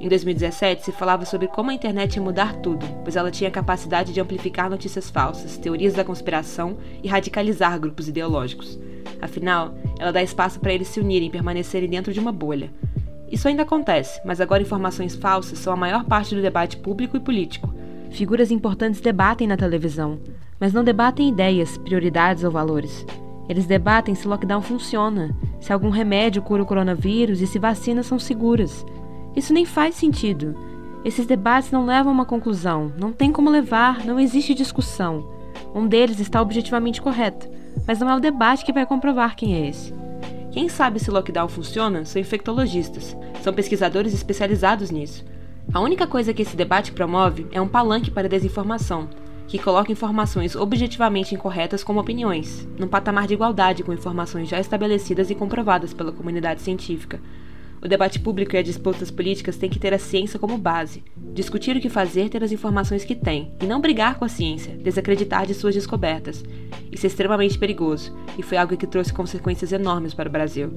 Em 0.00 0.08
2017, 0.08 0.84
se 0.84 0.92
falava 0.92 1.24
sobre 1.24 1.46
como 1.46 1.70
a 1.70 1.74
internet 1.74 2.16
ia 2.16 2.22
mudar 2.22 2.56
tudo, 2.56 2.84
pois 3.04 3.14
ela 3.14 3.30
tinha 3.30 3.48
a 3.48 3.52
capacidade 3.52 4.12
de 4.12 4.20
amplificar 4.20 4.68
notícias 4.68 5.08
falsas, 5.08 5.56
teorias 5.56 5.94
da 5.94 6.04
conspiração 6.04 6.76
e 7.02 7.08
radicalizar 7.08 7.78
grupos 7.78 8.08
ideológicos. 8.08 8.80
Afinal, 9.20 9.76
ela 10.00 10.10
dá 10.10 10.20
espaço 10.20 10.58
para 10.58 10.72
eles 10.72 10.88
se 10.88 10.98
unirem 10.98 11.28
e 11.28 11.30
permanecerem 11.30 11.88
dentro 11.88 12.12
de 12.12 12.18
uma 12.18 12.32
bolha. 12.32 12.72
Isso 13.30 13.46
ainda 13.46 13.62
acontece, 13.62 14.20
mas 14.24 14.40
agora 14.40 14.62
informações 14.62 15.14
falsas 15.14 15.60
são 15.60 15.72
a 15.72 15.76
maior 15.76 16.04
parte 16.04 16.34
do 16.34 16.42
debate 16.42 16.76
público 16.76 17.16
e 17.16 17.20
político. 17.20 17.72
Figuras 18.12 18.50
importantes 18.50 19.00
debatem 19.00 19.48
na 19.48 19.56
televisão, 19.56 20.18
mas 20.60 20.70
não 20.70 20.84
debatem 20.84 21.30
ideias, 21.30 21.78
prioridades 21.78 22.44
ou 22.44 22.50
valores. 22.50 23.06
Eles 23.48 23.64
debatem 23.64 24.14
se 24.14 24.28
lockdown 24.28 24.60
funciona, 24.60 25.34
se 25.58 25.72
algum 25.72 25.88
remédio 25.88 26.42
cura 26.42 26.62
o 26.62 26.66
coronavírus 26.66 27.40
e 27.40 27.46
se 27.46 27.58
vacinas 27.58 28.06
são 28.06 28.18
seguras. 28.18 28.84
Isso 29.34 29.54
nem 29.54 29.64
faz 29.64 29.94
sentido. 29.94 30.54
Esses 31.02 31.26
debates 31.26 31.70
não 31.70 31.86
levam 31.86 32.12
a 32.12 32.14
uma 32.14 32.26
conclusão, 32.26 32.92
não 32.98 33.12
tem 33.12 33.32
como 33.32 33.48
levar, 33.48 34.04
não 34.04 34.20
existe 34.20 34.52
discussão. 34.52 35.26
Um 35.74 35.86
deles 35.86 36.20
está 36.20 36.40
objetivamente 36.40 37.00
correto, 37.00 37.48
mas 37.86 37.98
não 37.98 38.10
é 38.10 38.14
o 38.14 38.20
debate 38.20 38.64
que 38.64 38.74
vai 38.74 38.84
comprovar 38.84 39.34
quem 39.34 39.54
é 39.54 39.68
esse. 39.68 39.94
Quem 40.52 40.68
sabe 40.68 41.00
se 41.00 41.08
o 41.08 41.14
lockdown 41.14 41.48
funciona 41.48 42.04
são 42.04 42.20
infectologistas, 42.20 43.16
são 43.40 43.54
pesquisadores 43.54 44.12
especializados 44.12 44.90
nisso. 44.90 45.24
A 45.70 45.80
única 45.80 46.06
coisa 46.06 46.32
que 46.32 46.42
esse 46.42 46.56
debate 46.56 46.92
promove 46.92 47.46
é 47.52 47.60
um 47.60 47.68
palanque 47.68 48.10
para 48.10 48.26
a 48.26 48.30
desinformação, 48.30 49.08
que 49.46 49.58
coloca 49.58 49.92
informações 49.92 50.56
objetivamente 50.56 51.34
incorretas 51.34 51.84
como 51.84 52.00
opiniões, 52.00 52.66
num 52.78 52.88
patamar 52.88 53.26
de 53.26 53.34
igualdade 53.34 53.82
com 53.82 53.92
informações 53.92 54.48
já 54.48 54.58
estabelecidas 54.58 55.30
e 55.30 55.34
comprovadas 55.34 55.92
pela 55.92 56.12
comunidade 56.12 56.62
científica, 56.62 57.20
o 57.84 57.88
debate 57.88 58.20
público 58.20 58.54
e 58.54 58.58
as 58.58 58.64
disputas 58.64 59.10
políticas 59.10 59.56
têm 59.56 59.68
que 59.68 59.78
ter 59.78 59.92
a 59.92 59.98
ciência 59.98 60.38
como 60.38 60.56
base. 60.56 61.02
Discutir 61.34 61.76
o 61.76 61.80
que 61.80 61.88
fazer, 61.88 62.28
ter 62.28 62.44
as 62.44 62.52
informações 62.52 63.04
que 63.04 63.16
tem, 63.16 63.50
e 63.60 63.66
não 63.66 63.80
brigar 63.80 64.20
com 64.20 64.24
a 64.24 64.28
ciência, 64.28 64.76
desacreditar 64.76 65.46
de 65.46 65.52
suas 65.52 65.74
descobertas. 65.74 66.44
Isso 66.92 67.06
é 67.06 67.08
extremamente 67.08 67.58
perigoso, 67.58 68.16
e 68.38 68.42
foi 68.42 68.56
algo 68.56 68.76
que 68.76 68.86
trouxe 68.86 69.12
consequências 69.12 69.72
enormes 69.72 70.14
para 70.14 70.28
o 70.28 70.32
Brasil. 70.32 70.72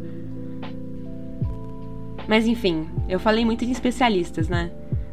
Mas 2.27 2.47
enfim, 2.47 2.89
eu 3.07 3.19
falei 3.19 3.45
muito 3.45 3.65
de 3.65 3.71
especialistas, 3.71 4.49
né? 4.49 4.71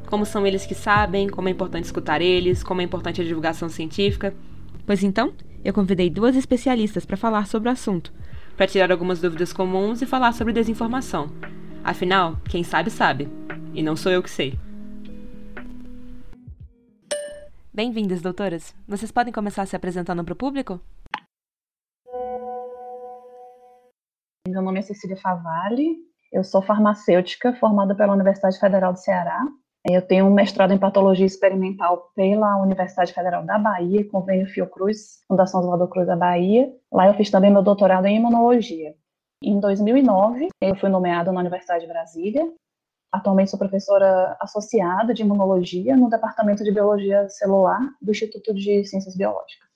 Como 0.09 0.25
são 0.25 0.47
eles 0.47 0.65
que 0.65 0.75
sabem, 0.75 1.29
como 1.29 1.49
é 1.49 1.51
importante 1.51 1.85
escutar 1.85 2.23
eles, 2.23 2.63
como 2.63 2.81
é 2.81 2.85
importante 2.85 3.21
a 3.21 3.25
divulgação 3.25 3.69
científica. 3.69 4.35
Pois 4.87 5.03
então, 5.03 5.35
eu 5.65 5.75
convidei 5.75 6.09
duas 6.09 6.37
especialistas 6.37 7.05
para 7.05 7.17
falar 7.17 7.47
sobre 7.47 7.69
o 7.69 7.73
assunto, 7.73 8.13
para 8.57 8.67
tirar 8.67 8.91
algumas 8.91 9.21
dúvidas 9.21 9.53
comuns 9.53 10.01
e 10.01 10.07
falar 10.07 10.33
sobre 10.33 10.53
desinformação. 10.53 11.31
Afinal, 11.85 12.37
quem 12.49 12.65
sabe, 12.65 12.91
sabe. 12.91 13.29
E 13.75 13.83
não 13.83 13.97
sou 13.97 14.11
eu 14.11 14.23
que 14.23 14.31
sei. 14.31 14.59
Bem-vindas, 17.73 18.21
doutoras. 18.21 18.75
Vocês 18.87 19.11
podem 19.11 19.33
começar 19.33 19.67
se 19.67 19.77
apresentando 19.77 20.25
para 20.25 20.33
o 20.33 20.37
público? 20.37 20.81
Meu 24.47 24.61
nome 24.61 24.81
é 24.81 24.83
Cecília 24.83 25.17
Favalli, 25.17 26.12
eu 26.33 26.43
sou 26.43 26.63
farmacêutica 26.63 27.53
formada 27.55 27.95
pela 27.95 28.15
Universidade 28.15 28.59
Federal 28.59 28.95
do 28.95 28.99
Ceará. 28.99 29.47
Eu 29.85 30.01
tenho 30.01 30.27
um 30.27 30.33
mestrado 30.33 30.73
em 30.73 30.79
patologia 30.79 31.27
experimental 31.27 32.11
pela 32.15 32.57
Universidade 32.63 33.13
Federal 33.13 33.45
da 33.45 33.59
Bahia, 33.59 34.09
convênio 34.09 34.47
Fiocruz, 34.47 35.23
Fundação 35.29 35.61
Oswaldo 35.61 35.89
Cruz 35.89 36.07
da 36.07 36.17
Bahia. 36.17 36.73
Lá 36.91 37.09
eu 37.09 37.15
fiz 37.15 37.31
também 37.31 37.51
meu 37.51 37.63
doutorado 37.63 38.07
em 38.07 38.17
imunologia. 38.17 38.95
Em 39.43 39.61
2009, 39.61 40.49
eu 40.61 40.77
fui 40.77 40.89
nomeada 40.89 41.31
na 41.33 41.41
Universidade 41.41 41.83
de 41.83 41.93
Brasília. 41.93 42.51
Atualmente 43.13 43.51
sou 43.51 43.59
professora 43.59 44.37
associada 44.41 45.13
de 45.13 45.23
imunologia 45.23 45.97
no 45.97 46.09
Departamento 46.09 46.65
de 46.65 46.73
Biologia 46.73 47.29
Celular 47.29 47.81
do 48.01 48.13
Instituto 48.13 48.55
de 48.55 48.85
Ciências 48.87 49.17
Biológicas. 49.17 49.69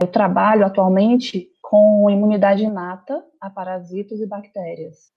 Eu 0.00 0.06
trabalho 0.06 0.64
atualmente 0.64 1.48
com 1.60 2.08
imunidade 2.08 2.64
inata 2.64 3.22
a 3.38 3.50
parasitos 3.50 4.18
e 4.20 4.26
bactérias 4.26 5.10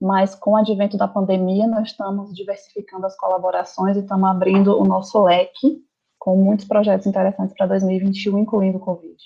mas 0.00 0.34
com 0.34 0.52
o 0.52 0.56
advento 0.56 0.96
da 0.96 1.06
pandemia, 1.06 1.66
nós 1.66 1.88
estamos 1.88 2.34
diversificando 2.34 3.04
as 3.06 3.16
colaborações 3.16 3.96
e 3.96 4.00
estamos 4.00 4.28
abrindo 4.28 4.80
o 4.80 4.84
nosso 4.84 5.22
leque 5.22 5.84
com 6.18 6.36
muitos 6.36 6.66
projetos 6.66 7.06
interessantes 7.06 7.54
para 7.56 7.66
2021, 7.66 8.38
incluindo 8.38 8.78
o 8.78 8.80
Covid. 8.80 9.16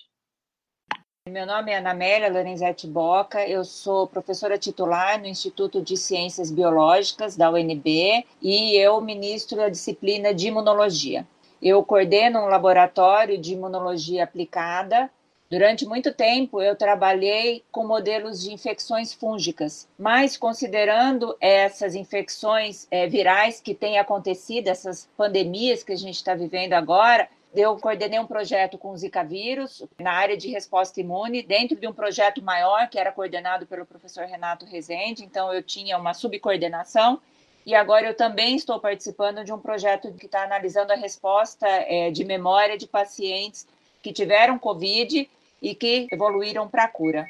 Meu 1.29 1.47
nome 1.47 1.73
é 1.73 1.79
Anamélia 1.79 2.31
Lorenzetti 2.31 2.87
Boca, 2.87 3.49
eu 3.49 3.65
sou 3.65 4.07
professora 4.07 4.59
titular 4.59 5.19
no 5.19 5.27
Instituto 5.27 5.81
de 5.81 5.97
Ciências 5.97 6.51
Biológicas 6.51 7.35
da 7.35 7.51
UNB 7.51 8.27
e 8.43 8.77
eu 8.77 9.01
ministro 9.01 9.63
a 9.63 9.71
disciplina 9.71 10.35
de 10.35 10.49
imunologia. 10.49 11.27
Eu 11.63 11.83
coordeno 11.83 12.41
um 12.41 12.47
laboratório 12.47 13.39
de 13.41 13.55
imunologia 13.55 14.23
aplicada 14.23 15.11
Durante 15.51 15.85
muito 15.85 16.13
tempo 16.13 16.61
eu 16.61 16.75
trabalhei 16.75 17.63
com 17.71 17.87
modelos 17.87 18.43
de 18.43 18.53
infecções 18.53 19.13
fúngicas, 19.13 19.87
mas 19.99 20.37
considerando 20.37 21.37
essas 21.39 21.95
infecções 21.95 22.89
é, 22.91 23.07
virais 23.07 23.61
que 23.61 23.75
têm 23.75 23.99
acontecido, 23.99 24.69
essas 24.69 25.09
pandemias 25.17 25.85
que 25.85 25.93
a 25.93 25.97
gente 25.97 26.17
está 26.17 26.35
vivendo 26.35 26.73
agora, 26.73 27.29
eu 27.55 27.77
coordenei 27.77 28.19
um 28.19 28.27
projeto 28.27 28.77
com 28.77 28.91
o 28.91 28.97
Zika 28.97 29.23
vírus 29.23 29.85
na 30.01 30.13
área 30.13 30.37
de 30.37 30.49
resposta 30.49 31.01
imune, 31.01 31.43
dentro 31.43 31.77
de 31.77 31.87
um 31.87 31.93
projeto 31.93 32.43
maior 32.43 32.89
que 32.89 32.99
era 32.99 33.13
coordenado 33.13 33.65
pelo 33.67 33.87
professor 33.87 34.25
Renato 34.25 34.65
Rezende, 34.65 35.25
então 35.25 35.53
eu 35.53 35.63
tinha 35.63 35.97
uma 35.97 36.15
subcoordenação. 36.15 37.21
E 37.65 37.75
agora 37.75 38.07
eu 38.07 38.15
também 38.15 38.57
estou 38.57 38.81
participando 38.81 39.45
de 39.45 39.53
um 39.53 39.59
projeto 39.59 40.13
que 40.13 40.27
está 40.27 40.43
analisando 40.43 40.93
a 40.93 40.97
resposta 40.97 41.67
é, 41.67 42.11
de 42.11 42.25
memória 42.25 42.77
de 42.77 42.87
pacientes 42.87 43.67
que 44.05 44.13
tiveram 44.13 44.59
Covid 44.59 45.31
e 45.63 45.75
que 45.75 46.07
evoluíram 46.13 46.69
para 46.69 46.85
a 46.85 46.89
cura. 46.89 47.27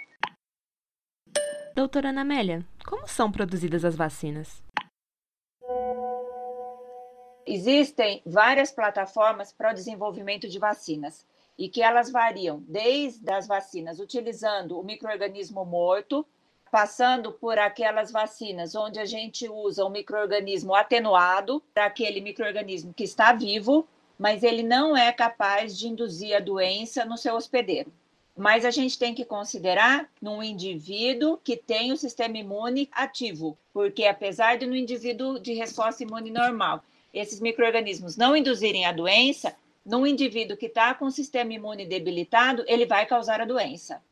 Doutora 1.72 2.08
Anamélia, 2.08 2.66
como 2.84 3.06
são 3.06 3.30
produzidas 3.30 3.84
as 3.84 3.94
vacinas? 3.94 4.60
Existem 7.46 8.20
várias 8.26 8.72
plataformas 8.72 9.52
para 9.52 9.70
o 9.70 9.74
desenvolvimento 9.74 10.48
de 10.48 10.58
vacinas 10.58 11.24
e 11.56 11.68
que 11.68 11.80
elas 11.80 12.10
variam 12.10 12.60
desde 12.66 13.30
as 13.32 13.46
vacinas 13.46 14.00
utilizando 14.00 14.76
o 14.76 14.82
microorganismo 14.82 15.64
morto, 15.64 16.26
passando 16.72 17.30
por 17.30 17.56
aquelas 17.56 18.10
vacinas 18.10 18.74
onde 18.74 18.98
a 18.98 19.04
gente 19.04 19.48
usa 19.48 19.84
o 19.84 19.90
microorganismo 19.90 20.74
atenuado, 20.74 21.62
para 21.72 21.84
aquele 21.84 22.20
microorganismo 22.20 22.92
que 22.92 23.04
está 23.04 23.32
vivo, 23.32 23.86
mas 24.18 24.42
ele 24.42 24.62
não 24.62 24.96
é 24.96 25.12
capaz 25.12 25.76
de 25.76 25.88
induzir 25.88 26.36
a 26.36 26.40
doença 26.40 27.04
no 27.04 27.16
seu 27.16 27.34
hospedeiro 27.34 27.92
mas 28.36 28.64
a 28.64 28.70
gente 28.70 28.98
tem 28.98 29.14
que 29.14 29.24
considerar 29.24 30.10
num 30.20 30.42
indivíduo 30.42 31.38
que 31.38 31.56
tem 31.56 31.92
o 31.92 31.96
sistema 31.96 32.36
imune 32.36 32.88
ativo, 32.92 33.56
porque 33.72 34.06
apesar 34.06 34.58
de 34.58 34.66
no 34.66 34.74
indivíduo 34.74 35.38
de 35.38 35.52
resposta 35.54 36.02
imune 36.02 36.30
normal, 36.30 36.82
esses 37.12 37.38
micro-organismos 37.38 38.16
não 38.16 38.36
induzirem 38.36 38.86
a 38.86 38.92
doença, 38.92 39.54
num 39.86 40.06
indivíduo 40.06 40.56
que 40.56 40.66
está 40.66 40.94
com 40.94 41.04
o 41.04 41.10
sistema 41.12 41.52
imune 41.52 41.86
debilitado, 41.86 42.64
ele 42.66 42.86
vai 42.86 43.06
causar 43.06 43.40
a 43.40 43.44
doença. 43.44 44.02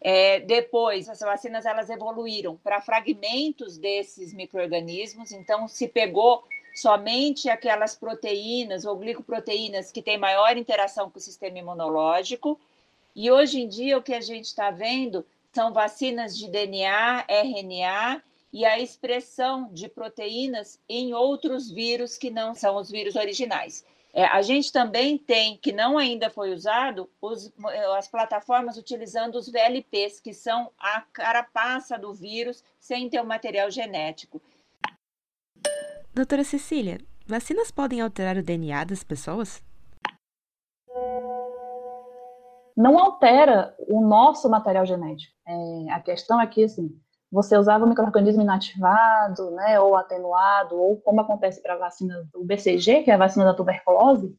É, 0.00 0.38
depois, 0.40 1.08
as 1.08 1.18
vacinas 1.18 1.66
elas 1.66 1.90
evoluíram 1.90 2.56
para 2.62 2.80
fragmentos 2.80 3.76
desses 3.76 4.32
micro-organismos, 4.32 5.32
então 5.32 5.66
se 5.66 5.88
pegou 5.88 6.44
somente 6.80 7.48
aquelas 7.48 7.96
proteínas 7.96 8.84
ou 8.84 8.96
glicoproteínas 8.96 9.90
que 9.90 10.00
têm 10.00 10.16
maior 10.16 10.56
interação 10.56 11.10
com 11.10 11.18
o 11.18 11.22
sistema 11.22 11.58
imunológico, 11.58 12.58
e 13.16 13.30
hoje 13.30 13.60
em 13.60 13.68
dia 13.68 13.98
o 13.98 14.02
que 14.02 14.14
a 14.14 14.20
gente 14.20 14.44
está 14.44 14.70
vendo 14.70 15.26
são 15.52 15.72
vacinas 15.72 16.36
de 16.36 16.48
DNA, 16.48 17.24
RNA 17.28 18.22
e 18.52 18.64
a 18.64 18.78
expressão 18.78 19.68
de 19.72 19.88
proteínas 19.88 20.78
em 20.88 21.12
outros 21.14 21.68
vírus 21.68 22.16
que 22.16 22.30
não 22.30 22.54
são 22.54 22.76
os 22.76 22.88
vírus 22.88 23.16
originais. 23.16 23.84
É, 24.14 24.24
a 24.24 24.40
gente 24.40 24.72
também 24.72 25.18
tem, 25.18 25.56
que 25.56 25.72
não 25.72 25.98
ainda 25.98 26.30
foi 26.30 26.52
usado, 26.52 27.10
os, 27.20 27.52
as 27.96 28.08
plataformas 28.08 28.76
utilizando 28.76 29.36
os 29.36 29.48
VLPs, 29.48 30.20
que 30.20 30.32
são 30.32 30.70
a 30.78 31.02
carapaça 31.12 31.98
do 31.98 32.12
vírus 32.14 32.62
sem 32.80 33.08
ter 33.08 33.20
o 33.20 33.26
material 33.26 33.70
genético. 33.70 34.40
Doutora 36.18 36.42
Cecília, 36.42 36.98
vacinas 37.28 37.70
podem 37.70 38.00
alterar 38.00 38.36
o 38.36 38.42
DNA 38.42 38.82
das 38.82 39.04
pessoas? 39.04 39.62
não 42.76 42.98
altera 42.98 43.72
o 43.88 44.00
nosso 44.00 44.50
material 44.50 44.84
genético. 44.84 45.32
É, 45.46 45.92
a 45.92 46.00
questão 46.00 46.40
é 46.40 46.46
que, 46.48 46.64
assim, 46.64 46.90
você 47.30 47.56
usava 47.56 47.84
o 47.84 47.88
microorganismo 47.88 48.42
inativado, 48.42 49.52
né, 49.52 49.78
ou 49.78 49.94
atenuado, 49.94 50.74
ou 50.76 51.00
como 51.00 51.20
acontece 51.20 51.62
para 51.62 51.74
a 51.74 51.78
vacina 51.78 52.28
do 52.32 52.44
BCG, 52.44 53.04
que 53.04 53.12
é 53.12 53.14
a 53.14 53.18
vacina 53.18 53.44
da 53.44 53.54
tuberculose, 53.54 54.36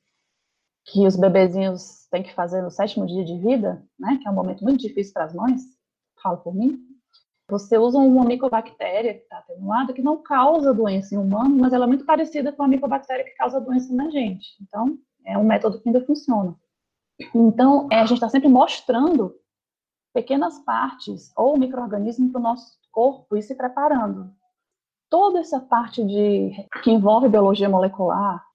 que 0.85 1.07
os 1.07 1.15
bebezinhos 1.15 2.07
têm 2.11 2.23
que 2.23 2.33
fazer 2.33 2.61
no 2.61 2.71
sétimo 2.71 3.07
dia 3.07 3.23
de 3.23 3.37
vida, 3.37 3.81
né, 3.97 4.19
que 4.21 4.27
é 4.27 4.31
um 4.31 4.35
momento 4.35 4.65
muito 4.65 4.81
difícil 4.81 5.13
para 5.13 5.23
as 5.23 5.33
mães, 5.33 5.61
falo 6.21 6.39
por 6.39 6.53
mim. 6.53 6.77
Você 7.49 7.77
usa 7.77 7.97
uma 7.97 8.23
micobactéria 8.25 9.13
que 9.13 9.23
está 9.23 9.39
atenuada, 9.39 9.91
que 9.91 10.01
não 10.01 10.21
causa 10.21 10.73
doença 10.73 11.15
em 11.15 11.17
humano, 11.17 11.57
mas 11.57 11.73
ela 11.73 11.85
é 11.85 11.87
muito 11.87 12.05
parecida 12.05 12.51
com 12.51 12.61
a 12.61 12.67
micobactéria 12.67 13.25
que 13.25 13.31
causa 13.31 13.59
doença 13.59 13.93
na 13.93 14.09
gente. 14.09 14.55
Então, 14.61 14.97
é 15.25 15.37
um 15.37 15.43
método 15.43 15.81
que 15.81 15.89
ainda 15.89 16.05
funciona. 16.05 16.55
Então, 17.33 17.87
é, 17.91 17.99
a 17.99 18.05
gente 18.05 18.17
está 18.17 18.29
sempre 18.29 18.47
mostrando 18.47 19.35
pequenas 20.13 20.59
partes 20.59 21.31
ou 21.35 21.57
microorganismos 21.57 22.31
para 22.31 22.39
o 22.39 22.43
nosso 22.43 22.77
corpo 22.91 23.35
e 23.35 23.41
se 23.41 23.55
preparando. 23.55 24.31
Toda 25.09 25.39
essa 25.39 25.59
parte 25.59 26.03
de 26.03 26.51
que 26.83 26.91
envolve 26.91 27.27
biologia 27.27 27.67
molecular, 27.67 28.45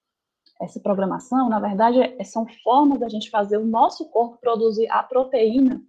essa 0.61 0.79
programação, 0.79 1.49
na 1.49 1.59
verdade, 1.59 2.01
é, 2.01 2.23
são 2.23 2.47
formas 2.63 3.01
da 3.01 3.09
gente 3.09 3.29
fazer 3.29 3.57
o 3.57 3.67
nosso 3.67 4.09
corpo 4.11 4.39
produzir 4.41 4.89
a 4.89 5.03
proteína, 5.03 5.83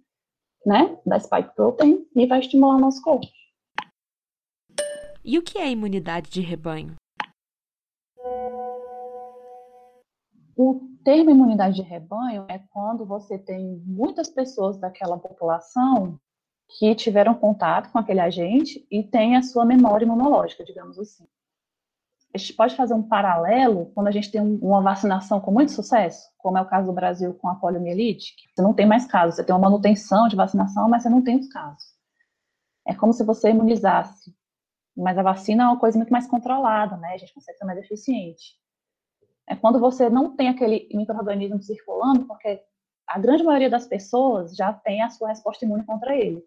né, 0.66 0.98
da 1.06 1.20
spike 1.20 1.54
protein 1.54 2.04
e 2.16 2.26
vai 2.26 2.40
estimular 2.40 2.74
o 2.74 2.80
nosso 2.80 3.00
corpo. 3.00 3.26
E 5.24 5.38
o 5.38 5.42
que 5.42 5.58
é 5.58 5.70
imunidade 5.70 6.28
de 6.28 6.40
rebanho? 6.40 6.96
O 10.56 10.80
termo 11.04 11.30
imunidade 11.30 11.76
de 11.76 11.82
rebanho 11.82 12.46
é 12.48 12.58
quando 12.72 13.04
você 13.04 13.38
tem 13.38 13.80
muitas 13.84 14.28
pessoas 14.28 14.78
daquela 14.78 15.18
população 15.18 16.18
que 16.78 16.94
tiveram 16.94 17.34
contato 17.34 17.92
com 17.92 17.98
aquele 17.98 18.20
agente 18.20 18.84
e 18.90 19.02
tem 19.02 19.36
a 19.36 19.42
sua 19.42 19.64
memória 19.64 20.04
imunológica, 20.04 20.64
digamos 20.64 20.98
assim. 20.98 21.26
A 22.36 22.38
gente 22.38 22.52
pode 22.52 22.76
fazer 22.76 22.92
um 22.92 23.02
paralelo 23.02 23.90
quando 23.94 24.08
a 24.08 24.10
gente 24.10 24.30
tem 24.30 24.40
uma 24.40 24.82
vacinação 24.82 25.40
com 25.40 25.50
muito 25.50 25.72
sucesso, 25.72 26.28
como 26.36 26.58
é 26.58 26.60
o 26.60 26.68
caso 26.68 26.86
do 26.86 26.92
Brasil 26.92 27.32
com 27.32 27.48
a 27.48 27.54
poliomielite, 27.54 28.34
você 28.54 28.60
não 28.60 28.74
tem 28.74 28.84
mais 28.84 29.06
casos, 29.06 29.36
você 29.36 29.44
tem 29.44 29.54
uma 29.54 29.70
manutenção 29.70 30.28
de 30.28 30.36
vacinação, 30.36 30.86
mas 30.88 31.02
você 31.02 31.08
não 31.08 31.22
tem 31.22 31.38
os 31.38 31.48
casos. 31.48 31.96
É 32.86 32.94
como 32.94 33.14
se 33.14 33.24
você 33.24 33.48
imunizasse, 33.48 34.36
mas 34.94 35.16
a 35.16 35.22
vacina 35.22 35.64
é 35.64 35.66
uma 35.66 35.78
coisa 35.78 35.96
muito 35.96 36.12
mais 36.12 36.26
controlada, 36.26 36.98
né? 36.98 37.14
A 37.14 37.16
gente 37.16 37.32
consegue 37.32 37.56
ser 37.56 37.64
mais 37.64 37.78
eficiente 37.78 38.56
é 39.46 39.54
quando 39.54 39.78
você 39.78 40.10
não 40.10 40.34
tem 40.34 40.48
aquele 40.48 40.88
microorganismo 40.92 41.62
circulando, 41.62 42.26
porque 42.26 42.60
a 43.06 43.18
grande 43.18 43.44
maioria 43.44 43.70
das 43.70 43.86
pessoas 43.86 44.56
já 44.56 44.72
tem 44.72 45.02
a 45.02 45.10
sua 45.10 45.28
resposta 45.28 45.64
imune 45.64 45.84
contra 45.84 46.16
ele. 46.16 46.44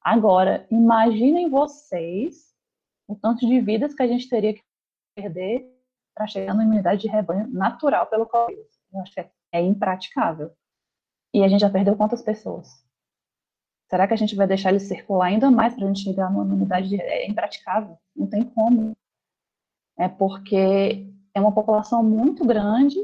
Agora, 0.00 0.66
imaginem 0.70 1.50
vocês 1.50 2.54
o 3.08 3.16
tanto 3.16 3.46
de 3.46 3.60
vidas 3.60 3.92
que 3.92 4.02
a 4.02 4.06
gente 4.06 4.28
teria 4.28 4.54
que 4.54 4.62
perder 5.16 5.66
para 6.14 6.26
chegar 6.26 6.54
na 6.54 6.62
imunidade 6.62 7.00
de 7.00 7.08
rebanho 7.08 7.48
natural 7.48 8.06
pelo 8.06 8.26
Covid. 8.26 8.60
Eu 8.92 9.00
acho 9.00 9.12
que 9.12 9.20
é, 9.20 9.30
é 9.52 9.62
impraticável. 9.62 10.52
E 11.34 11.42
a 11.42 11.48
gente 11.48 11.60
já 11.60 11.70
perdeu 11.70 11.96
quantas 11.96 12.22
pessoas? 12.22 12.68
Será 13.88 14.06
que 14.06 14.14
a 14.14 14.16
gente 14.16 14.34
vai 14.34 14.46
deixar 14.46 14.70
ele 14.70 14.80
circular 14.80 15.26
ainda 15.26 15.50
mais 15.50 15.74
para 15.74 15.84
a 15.84 15.88
gente 15.88 16.02
chegar 16.02 16.30
numa 16.30 16.44
imunidade 16.44 16.88
de... 16.88 17.00
É 17.00 17.26
impraticável. 17.28 17.98
Não 18.14 18.28
tem 18.28 18.44
como. 18.44 18.96
É 19.98 20.08
porque 20.08 21.06
é 21.34 21.40
uma 21.40 21.52
população 21.52 22.02
muito 22.02 22.44
grande 22.44 22.98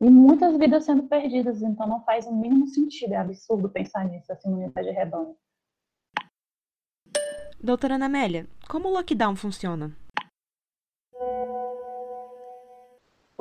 e 0.00 0.10
muitas 0.10 0.56
vidas 0.58 0.84
sendo 0.84 1.04
perdidas, 1.04 1.62
então 1.62 1.86
não 1.86 2.04
faz 2.04 2.26
o 2.26 2.34
mínimo 2.34 2.66
sentido, 2.66 3.14
é 3.14 3.16
absurdo 3.16 3.68
pensar 3.68 4.04
nisso, 4.04 4.30
essa 4.30 4.46
imunidade 4.46 4.88
de 4.88 4.94
rebanho. 4.94 5.34
Doutora 7.62 7.94
Amélia, 8.04 8.46
como 8.68 8.88
o 8.88 8.92
lockdown 8.92 9.34
funciona? 9.34 9.96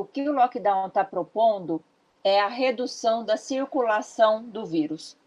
O 0.05 0.07
que 0.07 0.29
o 0.29 0.31
lockdown 0.31 0.85
está 0.85 1.03
propondo 1.03 1.83
é 2.23 2.39
a 2.39 2.47
redução 2.47 3.25
da 3.25 3.37
circulação 3.37 4.43
do 4.43 4.63
vírus. 4.63 5.17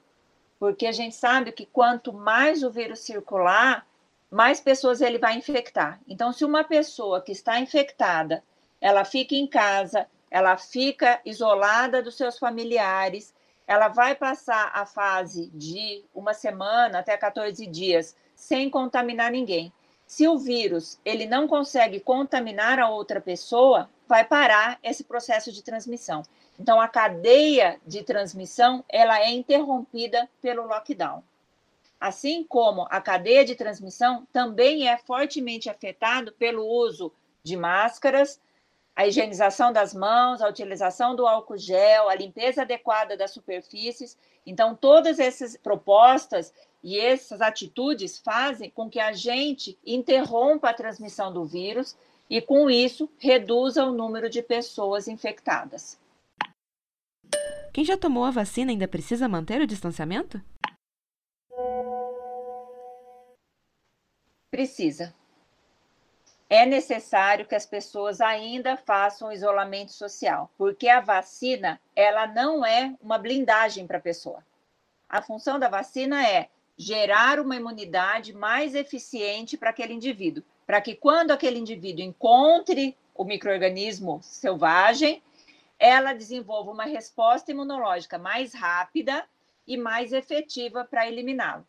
Porque 0.57 0.87
a 0.87 0.93
gente 0.93 1.17
sabe 1.17 1.51
que 1.51 1.67
quanto 1.67 2.13
mais 2.13 2.63
o 2.63 2.71
vírus 2.71 3.01
circular, 3.01 3.85
mais 4.31 4.61
pessoas 4.61 5.01
ele 5.01 5.19
vai 5.19 5.37
infectar. 5.37 6.01
Então, 6.07 6.33
se 6.33 6.45
uma 6.45 6.63
pessoa 6.63 7.21
que 7.21 7.33
está 7.33 7.59
infectada, 7.59 8.45
ela 8.81 9.05
fica 9.05 9.35
em 9.35 9.49
casa, 9.49 10.07
ela 10.31 10.57
fica 10.57 11.21
isolada 11.25 12.01
dos 12.01 12.17
seus 12.17 12.39
familiares, 12.39 13.35
ela 13.67 13.89
vai 13.89 14.15
passar 14.15 14.71
a 14.73 14.87
fase 14.87 15.51
de 15.53 16.05
uma 16.15 16.35
semana 16.35 17.01
até 17.01 17.17
14 17.17 17.67
dias 17.67 18.15
sem 18.33 18.71
contaminar 18.71 19.33
ninguém. 19.33 19.73
Se 20.07 20.29
o 20.29 20.39
vírus 20.39 21.01
ele 21.05 21.27
não 21.27 21.49
consegue 21.49 21.99
contaminar 21.99 22.79
a 22.79 22.89
outra 22.89 23.21
pessoa, 23.21 23.91
vai 24.09 24.25
parar 24.25 24.79
esse 24.83 25.05
processo 25.05 25.53
de 25.53 25.63
transmissão. 25.63 26.23
Então 26.59 26.81
a 26.81 26.89
cadeia 26.89 27.79
de 27.87 28.03
transmissão 28.03 28.83
ela 28.89 29.21
é 29.21 29.31
interrompida 29.31 30.29
pelo 30.41 30.67
lockdown. 30.67 31.23
Assim 32.01 32.45
como 32.45 32.87
a 32.91 33.01
cadeia 33.01 33.45
de 33.45 33.55
transmissão 33.55 34.27
também 34.33 34.89
é 34.89 34.97
fortemente 34.97 35.69
afetado 35.69 36.33
pelo 36.33 36.67
uso 36.67 37.13
de 37.43 37.57
máscaras, 37.57 38.41
a 38.95 39.07
higienização 39.07 39.73
das 39.73 39.95
mãos, 39.95 40.41
a 40.41 40.49
utilização 40.49 41.15
do 41.15 41.27
álcool 41.27 41.57
gel, 41.57 42.09
a 42.09 42.15
limpeza 42.15 42.63
adequada 42.63 43.17
das 43.17 43.31
superfícies. 43.31 44.19
Então, 44.45 44.75
todas 44.75 45.21
essas 45.21 45.57
propostas 45.57 46.53
e 46.83 46.99
essas 46.99 47.41
atitudes 47.41 48.19
fazem 48.19 48.71
com 48.71 48.89
que 48.91 48.99
a 48.99 49.13
gente 49.13 49.79
interrompa 49.87 50.71
a 50.71 50.75
transmissão 50.75 51.33
do 51.33 51.45
vírus 51.45 51.97
e, 52.29 52.41
com 52.41 52.69
isso, 52.71 53.11
reduza 53.19 53.85
o 53.85 53.93
número 53.93 54.29
de 54.29 54.43
pessoas 54.43 55.09
infectadas. 55.09 55.99
Quem 57.73 57.85
já 57.85 57.97
tomou 57.97 58.25
a 58.25 58.31
vacina 58.31 58.73
ainda 58.73 58.89
precisa 58.89 59.29
manter 59.29 59.61
o 59.61 59.67
distanciamento? 59.67 60.41
Precisa 64.51 65.15
é 66.51 66.65
necessário 66.65 67.47
que 67.47 67.55
as 67.55 67.67
pessoas 67.67 68.21
ainda 68.21 68.77
façam 68.77 69.31
isolamento 69.31 69.93
social, 69.93 70.51
porque 70.57 70.89
a 70.89 71.01
vacina, 71.01 71.79
ela 71.95 72.27
não 72.27 72.65
é 72.65 72.95
uma 73.03 73.19
blindagem 73.19 73.87
para 73.87 73.99
a 73.99 74.03
pessoa. 74.03 74.43
A 75.09 75.21
função 75.21 75.59
da 75.59 75.69
vacina 75.69 76.27
é 76.27 76.49
gerar 76.77 77.39
uma 77.39 77.57
imunidade 77.57 78.33
mais 78.33 78.75
eficiente 78.75 79.59
para 79.59 79.71
aquele 79.71 79.93
indivíduo, 79.93 80.43
para 80.69 80.83
que 80.83 80.95
quando 80.95 81.31
aquele 81.31 81.59
indivíduo 81.59 82.05
encontre 82.05 82.95
o 83.15 83.25
microorganismo 83.25 84.21
selvagem, 84.23 85.23
ela 85.79 86.13
desenvolva 86.13 86.71
uma 86.71 86.85
resposta 86.85 87.51
imunológica 87.51 88.19
mais 88.19 88.53
rápida 88.53 89.25
e 89.67 89.79
mais 89.79 90.13
efetiva 90.13 90.85
para 90.85 91.09
eliminá-lo. 91.09 91.67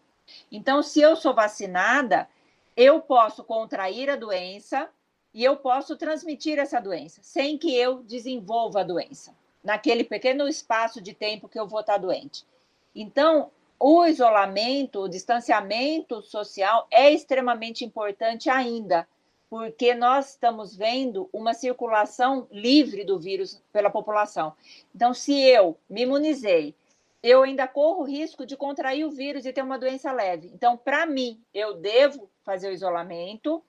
Então, 0.52 0.84
se 0.84 1.00
eu 1.00 1.16
sou 1.16 1.34
vacinada, 1.34 2.28
eu 2.76 3.00
posso 3.00 3.42
contrair 3.42 4.10
a 4.10 4.18
doença 4.18 4.90
e 5.34 5.46
eu 5.46 5.56
posso 5.56 5.96
transmitir 5.96 6.60
essa 6.60 6.82
doença 6.82 7.22
sem 7.24 7.58
que 7.58 7.74
eu 7.74 8.04
desenvolva 8.04 8.82
a 8.82 8.84
doença, 8.84 9.34
naquele 9.64 10.04
pequeno 10.04 10.46
espaço 10.46 11.02
de 11.02 11.14
tempo 11.14 11.48
que 11.48 11.58
eu 11.58 11.66
vou 11.66 11.80
estar 11.80 11.98
doente. 11.98 12.46
Então, 12.94 13.50
o 13.80 14.06
isolamento, 14.06 15.00
o 15.00 15.10
distanciamento 15.10 16.22
social 16.22 16.86
é 16.92 17.12
extremamente 17.12 17.86
importante 17.86 18.50
ainda, 18.50 19.08
porque 19.50 19.96
nós 19.96 20.32
estamos 20.32 20.76
vendo 20.76 21.30
uma 21.32 21.54
circulação 21.54 22.46
livre 22.52 23.06
do 23.06 23.18
vírus 23.18 23.64
pela 23.72 23.90
população. 23.90 24.54
Então, 24.94 25.14
se 25.14 25.34
eu 25.34 25.78
me 25.90 26.02
imunizei, 26.02 26.76
eu 27.24 27.44
ainda 27.44 27.68
corro 27.68 28.02
o 28.02 28.06
risco 28.06 28.46
de 28.46 28.58
contrair 28.58 29.06
o 29.06 29.12
vírus 29.12 29.46
e 29.46 29.54
ter 29.54 29.62
uma 29.62 29.80
doença 29.80 30.12
leve. 30.12 30.52
Então, 30.54 30.78
para 30.78 31.06
mim, 31.06 31.42
eu 31.54 31.76
devo 31.76 32.30
fazer 32.44 32.70
o 32.70 32.74
isolamento. 32.74 33.64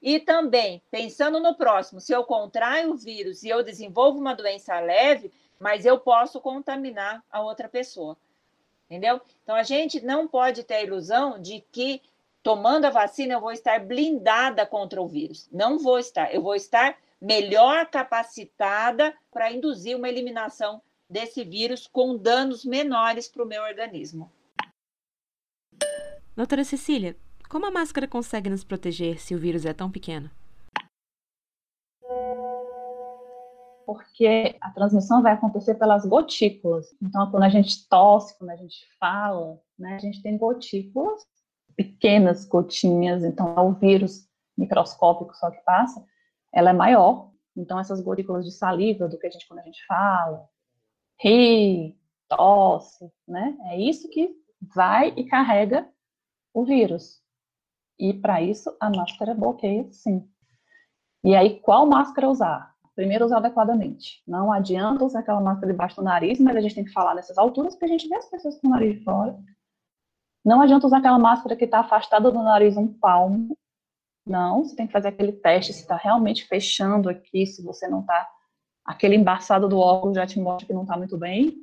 E 0.00 0.18
também, 0.18 0.80
pensando 0.90 1.40
no 1.40 1.54
próximo, 1.54 2.00
se 2.00 2.12
eu 2.12 2.24
contraio 2.24 2.92
o 2.92 2.96
vírus 2.96 3.42
e 3.42 3.48
eu 3.48 3.62
desenvolvo 3.62 4.18
uma 4.18 4.34
doença 4.34 4.80
leve, 4.80 5.30
mas 5.58 5.84
eu 5.84 5.98
posso 5.98 6.40
contaminar 6.40 7.22
a 7.30 7.42
outra 7.42 7.68
pessoa. 7.68 8.16
Entendeu? 8.90 9.20
Então, 9.44 9.54
a 9.54 9.62
gente 9.62 10.00
não 10.00 10.26
pode 10.26 10.64
ter 10.64 10.74
a 10.74 10.82
ilusão 10.82 11.40
de 11.40 11.64
que 11.70 12.02
tomando 12.42 12.86
a 12.86 12.90
vacina 12.90 13.34
eu 13.34 13.40
vou 13.40 13.52
estar 13.52 13.78
blindada 13.78 14.66
contra 14.66 15.00
o 15.00 15.06
vírus. 15.06 15.48
Não 15.52 15.78
vou 15.78 15.96
estar. 15.96 16.34
Eu 16.34 16.42
vou 16.42 16.56
estar 16.56 16.98
melhor 17.20 17.86
capacitada 17.86 19.14
para 19.30 19.52
induzir 19.52 19.96
uma 19.96 20.08
eliminação 20.08 20.82
desse 21.08 21.44
vírus 21.44 21.86
com 21.86 22.16
danos 22.16 22.64
menores 22.64 23.28
para 23.28 23.44
o 23.44 23.46
meu 23.46 23.62
organismo. 23.62 24.32
Doutora 26.34 26.64
Cecília, 26.64 27.16
como 27.48 27.66
a 27.66 27.70
máscara 27.70 28.08
consegue 28.08 28.50
nos 28.50 28.64
proteger 28.64 29.20
se 29.20 29.36
o 29.36 29.38
vírus 29.38 29.64
é 29.64 29.72
tão 29.72 29.90
pequeno? 29.90 30.30
Porque 33.90 34.56
a 34.60 34.70
transmissão 34.70 35.20
vai 35.20 35.32
acontecer 35.32 35.74
pelas 35.74 36.06
gotículas. 36.06 36.94
Então, 37.02 37.28
quando 37.28 37.42
a 37.42 37.48
gente 37.48 37.88
tosse, 37.88 38.38
quando 38.38 38.50
a 38.50 38.56
gente 38.56 38.86
fala, 39.00 39.60
né, 39.76 39.96
a 39.96 39.98
gente 39.98 40.22
tem 40.22 40.38
gotículas, 40.38 41.26
pequenas 41.74 42.44
gotinhas. 42.44 43.24
Então, 43.24 43.52
é 43.56 43.60
o 43.60 43.72
vírus 43.72 44.28
microscópico 44.56 45.34
só 45.34 45.50
que 45.50 45.60
passa, 45.64 46.06
ela 46.54 46.70
é 46.70 46.72
maior. 46.72 47.32
Então, 47.56 47.80
essas 47.80 48.00
gotículas 48.00 48.44
de 48.44 48.52
saliva, 48.52 49.08
do 49.08 49.18
que 49.18 49.26
a 49.26 49.30
gente, 49.30 49.48
quando 49.48 49.58
a 49.58 49.64
gente 49.64 49.84
fala, 49.86 50.48
ri, 51.20 51.98
tosse, 52.28 53.12
né? 53.26 53.58
É 53.72 53.80
isso 53.80 54.08
que 54.08 54.36
vai 54.72 55.08
e 55.16 55.24
carrega 55.24 55.88
o 56.54 56.64
vírus. 56.64 57.20
E 57.98 58.14
para 58.14 58.40
isso 58.40 58.72
a 58.78 58.88
máscara 58.88 59.34
bloqueia 59.34 59.90
sim. 59.90 60.30
E 61.24 61.34
aí, 61.34 61.58
qual 61.58 61.86
máscara 61.86 62.30
usar? 62.30 62.72
Primeiro, 63.00 63.24
usar 63.24 63.38
adequadamente. 63.38 64.22
Não 64.28 64.52
adianta 64.52 65.06
usar 65.06 65.20
aquela 65.20 65.40
máscara 65.40 65.72
debaixo 65.72 65.96
do 65.96 66.02
nariz, 66.02 66.38
mas 66.38 66.54
a 66.54 66.60
gente 66.60 66.74
tem 66.74 66.84
que 66.84 66.92
falar 66.92 67.14
nessas 67.14 67.38
alturas, 67.38 67.72
porque 67.72 67.86
a 67.86 67.88
gente 67.88 68.06
vê 68.06 68.14
as 68.14 68.28
pessoas 68.28 68.60
com 68.60 68.68
o 68.68 68.70
nariz 68.70 68.98
de 68.98 69.02
fora. 69.02 69.38
Não 70.44 70.60
adianta 70.60 70.86
usar 70.86 70.98
aquela 70.98 71.18
máscara 71.18 71.56
que 71.56 71.64
está 71.64 71.80
afastada 71.80 72.30
do 72.30 72.42
nariz 72.42 72.76
um 72.76 72.86
palmo. 72.86 73.56
Não, 74.26 74.62
você 74.62 74.76
tem 74.76 74.86
que 74.86 74.92
fazer 74.92 75.08
aquele 75.08 75.32
teste 75.32 75.72
se 75.72 75.80
está 75.80 75.96
realmente 75.96 76.46
fechando 76.46 77.08
aqui, 77.08 77.46
se 77.46 77.64
você 77.64 77.88
não 77.88 78.00
está 78.00 78.28
aquele 78.84 79.16
embaçado 79.16 79.66
do 79.66 79.78
óculos 79.78 80.16
já 80.16 80.26
te 80.26 80.38
mostra 80.38 80.66
que 80.66 80.74
não 80.74 80.82
está 80.82 80.94
muito 80.94 81.16
bem. 81.16 81.54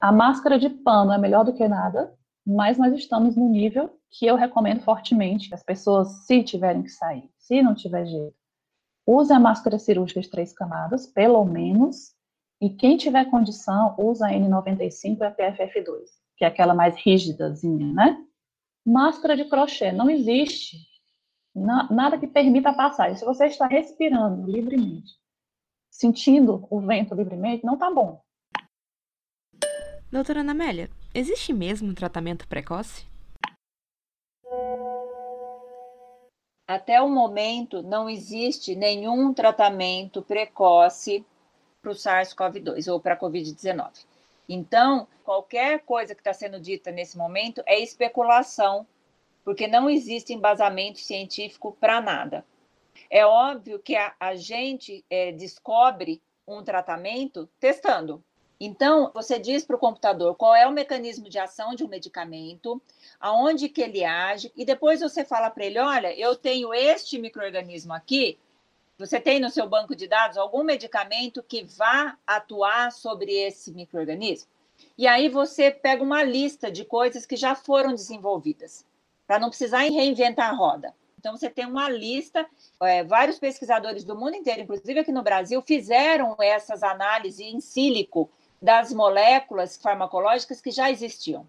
A 0.00 0.10
máscara 0.10 0.58
de 0.58 0.70
pano 0.70 1.12
é 1.12 1.18
melhor 1.18 1.44
do 1.44 1.52
que 1.52 1.68
nada, 1.68 2.14
mas 2.46 2.78
nós 2.78 2.94
estamos 2.94 3.36
no 3.36 3.46
nível 3.46 3.94
que 4.08 4.24
eu 4.24 4.36
recomendo 4.36 4.80
fortemente 4.80 5.50
que 5.50 5.54
as 5.54 5.62
pessoas, 5.62 6.24
se 6.24 6.42
tiverem 6.42 6.82
que 6.82 6.88
sair, 6.88 7.28
se 7.36 7.60
não 7.60 7.74
tiver 7.74 8.06
jeito, 8.06 8.41
use 9.06 9.32
a 9.32 9.40
máscara 9.40 9.78
cirúrgica 9.78 10.20
de 10.20 10.30
três 10.30 10.52
camadas, 10.52 11.06
pelo 11.06 11.44
menos, 11.44 12.14
e 12.60 12.70
quem 12.70 12.96
tiver 12.96 13.24
condição, 13.30 13.94
usa 13.98 14.28
a 14.28 14.30
N95 14.30 15.18
e 15.18 15.24
a 15.24 15.34
PFF2, 15.34 15.98
que 16.36 16.44
é 16.44 16.48
aquela 16.48 16.74
mais 16.74 16.96
rígidazinha, 16.96 17.92
né? 17.92 18.24
Máscara 18.86 19.36
de 19.36 19.44
crochê, 19.44 19.92
não 19.92 20.08
existe 20.08 20.76
nada 21.54 22.18
que 22.18 22.26
permita 22.26 22.72
passar. 22.72 23.10
E 23.10 23.16
se 23.16 23.24
você 23.24 23.46
está 23.46 23.66
respirando 23.66 24.50
livremente, 24.50 25.12
sentindo 25.90 26.66
o 26.70 26.80
vento 26.80 27.14
livremente, 27.14 27.64
não 27.64 27.76
tá 27.76 27.90
bom. 27.90 28.22
Doutora 30.10 30.40
Anamélia, 30.40 30.90
existe 31.14 31.52
mesmo 31.52 31.90
um 31.90 31.94
tratamento 31.94 32.46
precoce? 32.46 33.11
Até 36.72 37.02
o 37.02 37.08
momento, 37.10 37.82
não 37.82 38.08
existe 38.08 38.74
nenhum 38.74 39.34
tratamento 39.34 40.22
precoce 40.22 41.22
para 41.82 41.90
o 41.90 41.94
SARS-CoV-2 41.94 42.90
ou 42.90 42.98
para 42.98 43.12
a 43.12 43.20
Covid-19. 43.20 44.06
Então, 44.48 45.06
qualquer 45.22 45.80
coisa 45.80 46.14
que 46.14 46.22
está 46.22 46.32
sendo 46.32 46.58
dita 46.58 46.90
nesse 46.90 47.18
momento 47.18 47.62
é 47.66 47.78
especulação, 47.78 48.86
porque 49.44 49.68
não 49.68 49.90
existe 49.90 50.32
embasamento 50.32 50.98
científico 50.98 51.76
para 51.78 52.00
nada. 52.00 52.42
É 53.10 53.26
óbvio 53.26 53.78
que 53.78 53.94
a, 53.94 54.14
a 54.18 54.34
gente 54.34 55.04
é, 55.10 55.30
descobre 55.30 56.22
um 56.48 56.64
tratamento 56.64 57.46
testando. 57.60 58.24
Então, 58.64 59.10
você 59.12 59.40
diz 59.40 59.64
para 59.64 59.74
o 59.74 59.78
computador 59.78 60.36
qual 60.36 60.54
é 60.54 60.64
o 60.68 60.70
mecanismo 60.70 61.28
de 61.28 61.36
ação 61.36 61.74
de 61.74 61.82
um 61.82 61.88
medicamento, 61.88 62.80
aonde 63.18 63.68
que 63.68 63.82
ele 63.82 64.04
age, 64.04 64.52
e 64.54 64.64
depois 64.64 65.00
você 65.00 65.24
fala 65.24 65.50
para 65.50 65.64
ele, 65.64 65.80
olha, 65.80 66.16
eu 66.16 66.36
tenho 66.36 66.72
este 66.72 67.18
microorganismo 67.18 67.92
aqui, 67.92 68.38
você 68.96 69.18
tem 69.18 69.40
no 69.40 69.50
seu 69.50 69.68
banco 69.68 69.96
de 69.96 70.06
dados 70.06 70.38
algum 70.38 70.62
medicamento 70.62 71.42
que 71.42 71.64
vá 71.64 72.16
atuar 72.24 72.92
sobre 72.92 73.32
esse 73.32 73.72
microorganismo? 73.72 74.48
E 74.96 75.08
aí 75.08 75.28
você 75.28 75.68
pega 75.72 76.04
uma 76.04 76.22
lista 76.22 76.70
de 76.70 76.84
coisas 76.84 77.26
que 77.26 77.34
já 77.34 77.56
foram 77.56 77.92
desenvolvidas 77.92 78.86
para 79.26 79.40
não 79.40 79.48
precisar 79.48 79.80
reinventar 79.80 80.50
a 80.50 80.54
roda. 80.54 80.94
Então, 81.18 81.36
você 81.36 81.50
tem 81.50 81.66
uma 81.66 81.88
lista, 81.88 82.46
é, 82.80 83.02
vários 83.02 83.40
pesquisadores 83.40 84.04
do 84.04 84.14
mundo 84.14 84.36
inteiro, 84.36 84.60
inclusive 84.60 85.00
aqui 85.00 85.10
no 85.10 85.22
Brasil, 85.22 85.60
fizeram 85.62 86.36
essas 86.40 86.84
análises 86.84 87.40
em 87.40 87.60
sílico 87.60 88.30
das 88.62 88.92
moléculas 88.92 89.76
farmacológicas 89.76 90.60
que 90.60 90.70
já 90.70 90.88
existiam. 90.88 91.48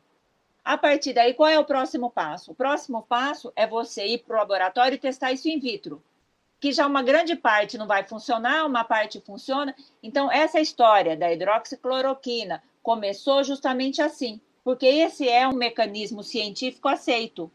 A 0.65 0.77
partir 0.77 1.13
daí, 1.13 1.35
qual 1.35 1.49
é 1.49 1.59
o 1.59 1.65
próximo 1.65 2.09
passo? 2.09 2.51
O 2.51 2.55
próximo 2.55 3.03
passo 3.03 3.53
é 3.55 3.67
você 3.67 4.05
ir 4.07 4.19
para 4.19 4.35
o 4.35 4.39
laboratório 4.39 4.95
e 4.95 4.99
testar 4.99 5.31
isso 5.31 5.47
in 5.47 5.59
vitro, 5.59 6.01
que 6.59 6.71
já 6.71 6.87
uma 6.87 7.03
grande 7.03 7.35
parte 7.35 7.77
não 7.77 7.85
vai 7.85 8.03
funcionar, 8.03 8.65
uma 8.65 8.83
parte 8.83 9.21
funciona. 9.21 9.75
Então, 10.01 10.31
essa 10.31 10.59
história 10.59 11.15
da 11.15 11.31
hidroxicloroquina 11.31 12.63
começou 12.81 13.43
justamente 13.43 14.01
assim, 14.01 14.41
porque 14.63 14.87
esse 14.87 15.27
é 15.27 15.47
um 15.47 15.53
mecanismo 15.53 16.23
científico 16.23 16.87
aceito. 16.87 17.51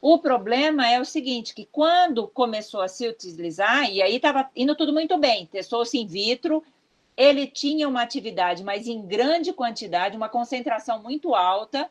O 0.00 0.18
problema 0.18 0.86
é 0.86 1.00
o 1.00 1.04
seguinte, 1.04 1.54
que 1.54 1.64
quando 1.64 2.28
começou 2.28 2.82
a 2.82 2.88
se 2.88 3.08
utilizar, 3.08 3.90
e 3.90 4.02
aí 4.02 4.16
estava 4.16 4.50
indo 4.54 4.74
tudo 4.74 4.92
muito 4.92 5.16
bem, 5.16 5.46
testou-se 5.46 5.96
in 5.96 6.06
vitro, 6.06 6.62
ele 7.16 7.46
tinha 7.46 7.88
uma 7.88 8.02
atividade, 8.02 8.62
mas 8.62 8.86
em 8.86 9.06
grande 9.06 9.52
quantidade, 9.52 10.16
uma 10.16 10.28
concentração 10.28 11.02
muito 11.02 11.34
alta, 11.34 11.88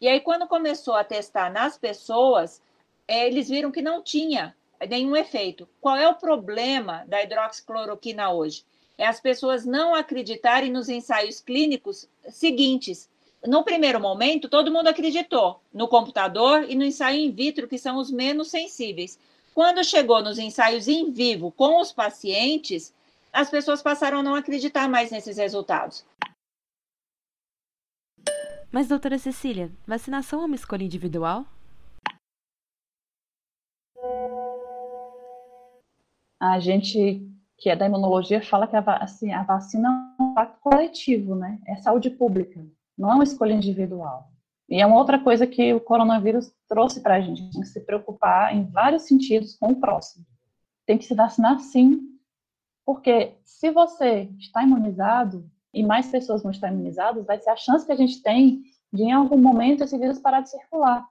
e 0.00 0.06
aí 0.06 0.20
quando 0.20 0.46
começou 0.46 0.94
a 0.94 1.04
testar 1.04 1.50
nas 1.50 1.76
pessoas, 1.76 2.62
é, 3.06 3.26
eles 3.26 3.48
viram 3.48 3.72
que 3.72 3.82
não 3.82 4.02
tinha 4.02 4.54
nenhum 4.88 5.16
efeito. 5.16 5.68
Qual 5.80 5.96
é 5.96 6.08
o 6.08 6.14
problema 6.14 7.04
da 7.08 7.22
hidroxicloroquina 7.22 8.30
hoje? 8.30 8.64
É 8.96 9.06
as 9.06 9.20
pessoas 9.20 9.64
não 9.64 9.94
acreditarem 9.94 10.70
nos 10.70 10.88
ensaios 10.88 11.40
clínicos 11.40 12.08
seguintes, 12.28 13.08
no 13.46 13.62
primeiro 13.62 14.00
momento, 14.00 14.48
todo 14.48 14.72
mundo 14.72 14.88
acreditou 14.88 15.60
no 15.72 15.86
computador 15.86 16.66
e 16.68 16.74
no 16.74 16.84
ensaio 16.84 17.20
in 17.20 17.30
vitro, 17.30 17.68
que 17.68 17.78
são 17.78 17.96
os 17.96 18.10
menos 18.10 18.48
sensíveis. 18.48 19.18
Quando 19.54 19.84
chegou 19.84 20.22
nos 20.22 20.38
ensaios 20.38 20.88
em 20.88 21.10
vivo 21.12 21.52
com 21.52 21.80
os 21.80 21.92
pacientes, 21.92 22.92
as 23.38 23.48
pessoas 23.48 23.80
passaram 23.80 24.18
a 24.18 24.22
não 24.22 24.34
acreditar 24.34 24.88
mais 24.88 25.12
nesses 25.12 25.36
resultados. 25.36 26.04
Mas, 28.72 28.88
doutora 28.88 29.16
Cecília, 29.16 29.70
vacinação 29.86 30.42
é 30.42 30.44
uma 30.44 30.56
escolha 30.56 30.82
individual? 30.82 31.46
A 36.40 36.58
gente 36.58 37.24
que 37.56 37.68
é 37.68 37.76
da 37.76 37.86
imunologia 37.86 38.40
fala 38.40 38.68
que 38.68 38.76
a, 38.76 38.80
assim, 38.98 39.32
a 39.32 39.42
vacina 39.42 39.88
é 39.88 40.22
um 40.22 40.30
impacto 40.30 40.60
coletivo, 40.60 41.34
né? 41.34 41.60
É 41.66 41.76
saúde 41.76 42.10
pública 42.10 42.64
não 42.96 43.12
é 43.12 43.14
uma 43.14 43.24
escolha 43.24 43.52
individual. 43.52 44.32
E 44.68 44.80
é 44.80 44.86
uma 44.86 44.96
outra 44.96 45.18
coisa 45.18 45.46
que 45.46 45.72
o 45.72 45.80
coronavírus 45.80 46.52
trouxe 46.68 47.00
para 47.00 47.14
a 47.14 47.20
gente, 47.20 47.40
a 47.40 47.44
gente 47.44 47.52
tem 47.52 47.62
que 47.62 47.68
se 47.68 47.80
preocupar 47.80 48.54
em 48.54 48.64
vários 48.64 49.02
sentidos 49.02 49.56
com 49.56 49.68
o 49.68 49.80
próximo. 49.80 50.26
Tem 50.84 50.98
que 50.98 51.04
se 51.04 51.14
vacinar 51.14 51.58
sim, 51.60 52.17
porque 52.88 53.36
se 53.44 53.70
você 53.70 54.30
está 54.38 54.62
imunizado 54.62 55.46
e 55.74 55.82
mais 55.82 56.10
pessoas 56.10 56.42
vão 56.42 56.50
estar 56.50 56.72
imunizadas, 56.72 57.26
vai 57.26 57.38
ser 57.38 57.50
a 57.50 57.56
chance 57.56 57.84
que 57.84 57.92
a 57.92 57.96
gente 57.96 58.22
tem 58.22 58.62
de 58.90 59.02
em 59.02 59.12
algum 59.12 59.36
momento 59.36 59.84
esse 59.84 59.98
vírus 59.98 60.18
parar 60.18 60.40
de 60.40 60.48
circular. 60.48 61.06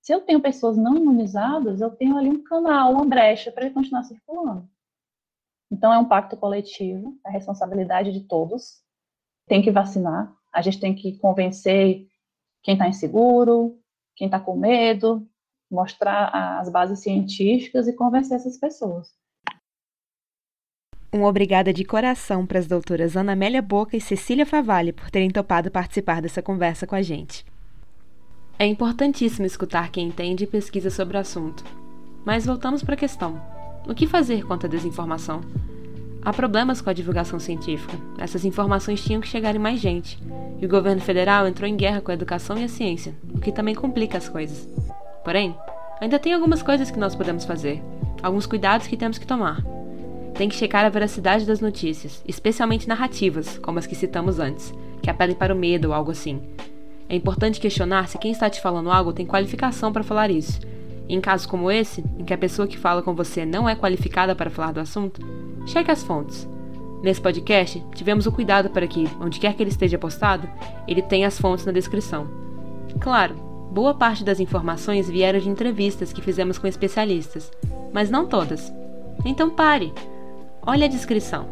Se 0.00 0.14
eu 0.14 0.20
tenho 0.20 0.40
pessoas 0.40 0.76
não 0.76 0.96
imunizadas, 0.96 1.80
eu 1.80 1.90
tenho 1.90 2.16
ali 2.16 2.28
um 2.28 2.44
canal, 2.44 2.92
uma 2.92 3.04
brecha 3.04 3.50
para 3.50 3.64
ele 3.64 3.74
continuar 3.74 4.04
circulando. 4.04 4.70
Então 5.68 5.92
é 5.92 5.98
um 5.98 6.04
pacto 6.04 6.36
coletivo, 6.36 7.18
é 7.26 7.30
responsabilidade 7.30 8.12
de 8.12 8.20
todos. 8.20 8.80
Tem 9.48 9.60
que 9.60 9.72
vacinar, 9.72 10.32
a 10.52 10.62
gente 10.62 10.78
tem 10.78 10.94
que 10.94 11.18
convencer 11.18 12.06
quem 12.62 12.74
está 12.74 12.86
inseguro, 12.86 13.76
quem 14.14 14.28
está 14.28 14.38
com 14.38 14.56
medo, 14.56 15.28
mostrar 15.68 16.60
as 16.60 16.68
bases 16.68 17.00
científicas 17.00 17.88
e 17.88 17.96
convencer 17.96 18.36
essas 18.36 18.56
pessoas. 18.56 19.18
Um 21.12 21.24
obrigada 21.24 21.72
de 21.72 21.84
coração 21.84 22.46
para 22.46 22.60
as 22.60 22.68
doutoras 22.68 23.16
Ana 23.16 23.32
Amélia 23.32 23.60
Boca 23.60 23.96
e 23.96 24.00
Cecília 24.00 24.46
Favalli 24.46 24.92
por 24.92 25.10
terem 25.10 25.28
topado 25.28 25.68
participar 25.68 26.22
dessa 26.22 26.40
conversa 26.40 26.86
com 26.86 26.94
a 26.94 27.02
gente. 27.02 27.44
É 28.56 28.64
importantíssimo 28.64 29.44
escutar 29.44 29.90
quem 29.90 30.06
entende 30.06 30.44
e 30.44 30.46
pesquisa 30.46 30.88
sobre 30.88 31.16
o 31.16 31.20
assunto. 31.20 31.64
Mas 32.24 32.46
voltamos 32.46 32.84
para 32.84 32.94
a 32.94 32.96
questão: 32.98 33.42
o 33.88 33.92
que 33.92 34.06
fazer 34.06 34.44
contra 34.44 34.68
a 34.68 34.70
desinformação? 34.70 35.40
Há 36.22 36.32
problemas 36.32 36.80
com 36.80 36.90
a 36.90 36.92
divulgação 36.92 37.40
científica. 37.40 37.98
Essas 38.16 38.44
informações 38.44 39.02
tinham 39.02 39.20
que 39.20 39.26
chegar 39.26 39.56
em 39.56 39.58
mais 39.58 39.80
gente. 39.80 40.16
E 40.60 40.66
o 40.66 40.68
governo 40.68 41.00
federal 41.00 41.48
entrou 41.48 41.68
em 41.68 41.76
guerra 41.76 42.00
com 42.00 42.12
a 42.12 42.14
educação 42.14 42.56
e 42.56 42.62
a 42.62 42.68
ciência, 42.68 43.16
o 43.34 43.40
que 43.40 43.50
também 43.50 43.74
complica 43.74 44.16
as 44.16 44.28
coisas. 44.28 44.68
Porém, 45.24 45.56
ainda 46.00 46.20
tem 46.20 46.34
algumas 46.34 46.62
coisas 46.62 46.88
que 46.88 46.98
nós 47.00 47.16
podemos 47.16 47.44
fazer, 47.44 47.82
alguns 48.22 48.46
cuidados 48.46 48.86
que 48.86 48.96
temos 48.96 49.18
que 49.18 49.26
tomar. 49.26 49.79
Tem 50.40 50.48
que 50.48 50.56
checar 50.56 50.86
a 50.86 50.88
veracidade 50.88 51.44
das 51.44 51.60
notícias, 51.60 52.22
especialmente 52.26 52.88
narrativas, 52.88 53.58
como 53.58 53.78
as 53.78 53.86
que 53.86 53.94
citamos 53.94 54.38
antes, 54.38 54.72
que 55.02 55.10
apelem 55.10 55.36
para 55.36 55.54
o 55.54 55.58
medo 55.58 55.88
ou 55.88 55.92
algo 55.92 56.12
assim. 56.12 56.40
É 57.10 57.14
importante 57.14 57.60
questionar 57.60 58.08
se 58.08 58.16
quem 58.16 58.32
está 58.32 58.48
te 58.48 58.58
falando 58.58 58.90
algo 58.90 59.12
tem 59.12 59.26
qualificação 59.26 59.92
para 59.92 60.02
falar 60.02 60.30
isso 60.30 60.58
em 61.10 61.20
casos 61.20 61.46
como 61.46 61.70
esse, 61.70 62.02
em 62.18 62.24
que 62.24 62.32
a 62.32 62.38
pessoa 62.38 62.66
que 62.66 62.78
fala 62.78 63.02
com 63.02 63.14
você 63.14 63.44
não 63.44 63.68
é 63.68 63.74
qualificada 63.74 64.34
para 64.34 64.48
falar 64.48 64.72
do 64.72 64.80
assunto, 64.80 65.20
cheque 65.66 65.90
as 65.90 66.02
fontes. 66.02 66.48
Nesse 67.02 67.20
podcast, 67.20 67.84
tivemos 67.94 68.26
o 68.26 68.32
cuidado 68.32 68.70
para 68.70 68.86
que, 68.86 69.06
onde 69.20 69.40
quer 69.40 69.52
que 69.52 69.62
ele 69.62 69.68
esteja 69.68 69.98
postado, 69.98 70.48
ele 70.88 71.02
tenha 71.02 71.28
as 71.28 71.38
fontes 71.38 71.66
na 71.66 71.72
descrição. 71.72 72.26
Claro, 72.98 73.34
boa 73.70 73.92
parte 73.92 74.24
das 74.24 74.40
informações 74.40 75.06
vieram 75.06 75.38
de 75.38 75.50
entrevistas 75.50 76.14
que 76.14 76.22
fizemos 76.22 76.56
com 76.56 76.66
especialistas, 76.66 77.52
mas 77.92 78.08
não 78.08 78.26
todas. 78.26 78.72
Então 79.22 79.50
pare, 79.50 79.92
olhe 80.66 80.84
a 80.84 80.88
descrição, 80.88 81.48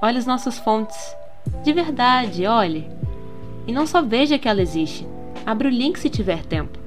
olhe 0.00 0.18
as 0.18 0.26
nossas 0.26 0.58
fontes. 0.58 1.16
De 1.62 1.72
verdade, 1.72 2.46
olhe. 2.46 2.88
E 3.66 3.72
não 3.72 3.86
só 3.86 4.02
veja 4.02 4.38
que 4.38 4.48
ela 4.48 4.62
existe, 4.62 5.06
abra 5.44 5.68
o 5.68 5.70
link 5.70 5.98
se 5.98 6.10
tiver 6.10 6.44
tempo. 6.44 6.78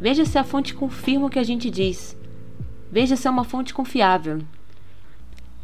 Veja 0.00 0.24
se 0.24 0.38
a 0.38 0.44
fonte 0.44 0.74
confirma 0.74 1.26
o 1.26 1.30
que 1.30 1.38
a 1.38 1.44
gente 1.44 1.70
diz. 1.70 2.16
Veja 2.90 3.16
se 3.16 3.26
é 3.26 3.30
uma 3.30 3.44
fonte 3.44 3.72
confiável. 3.72 4.40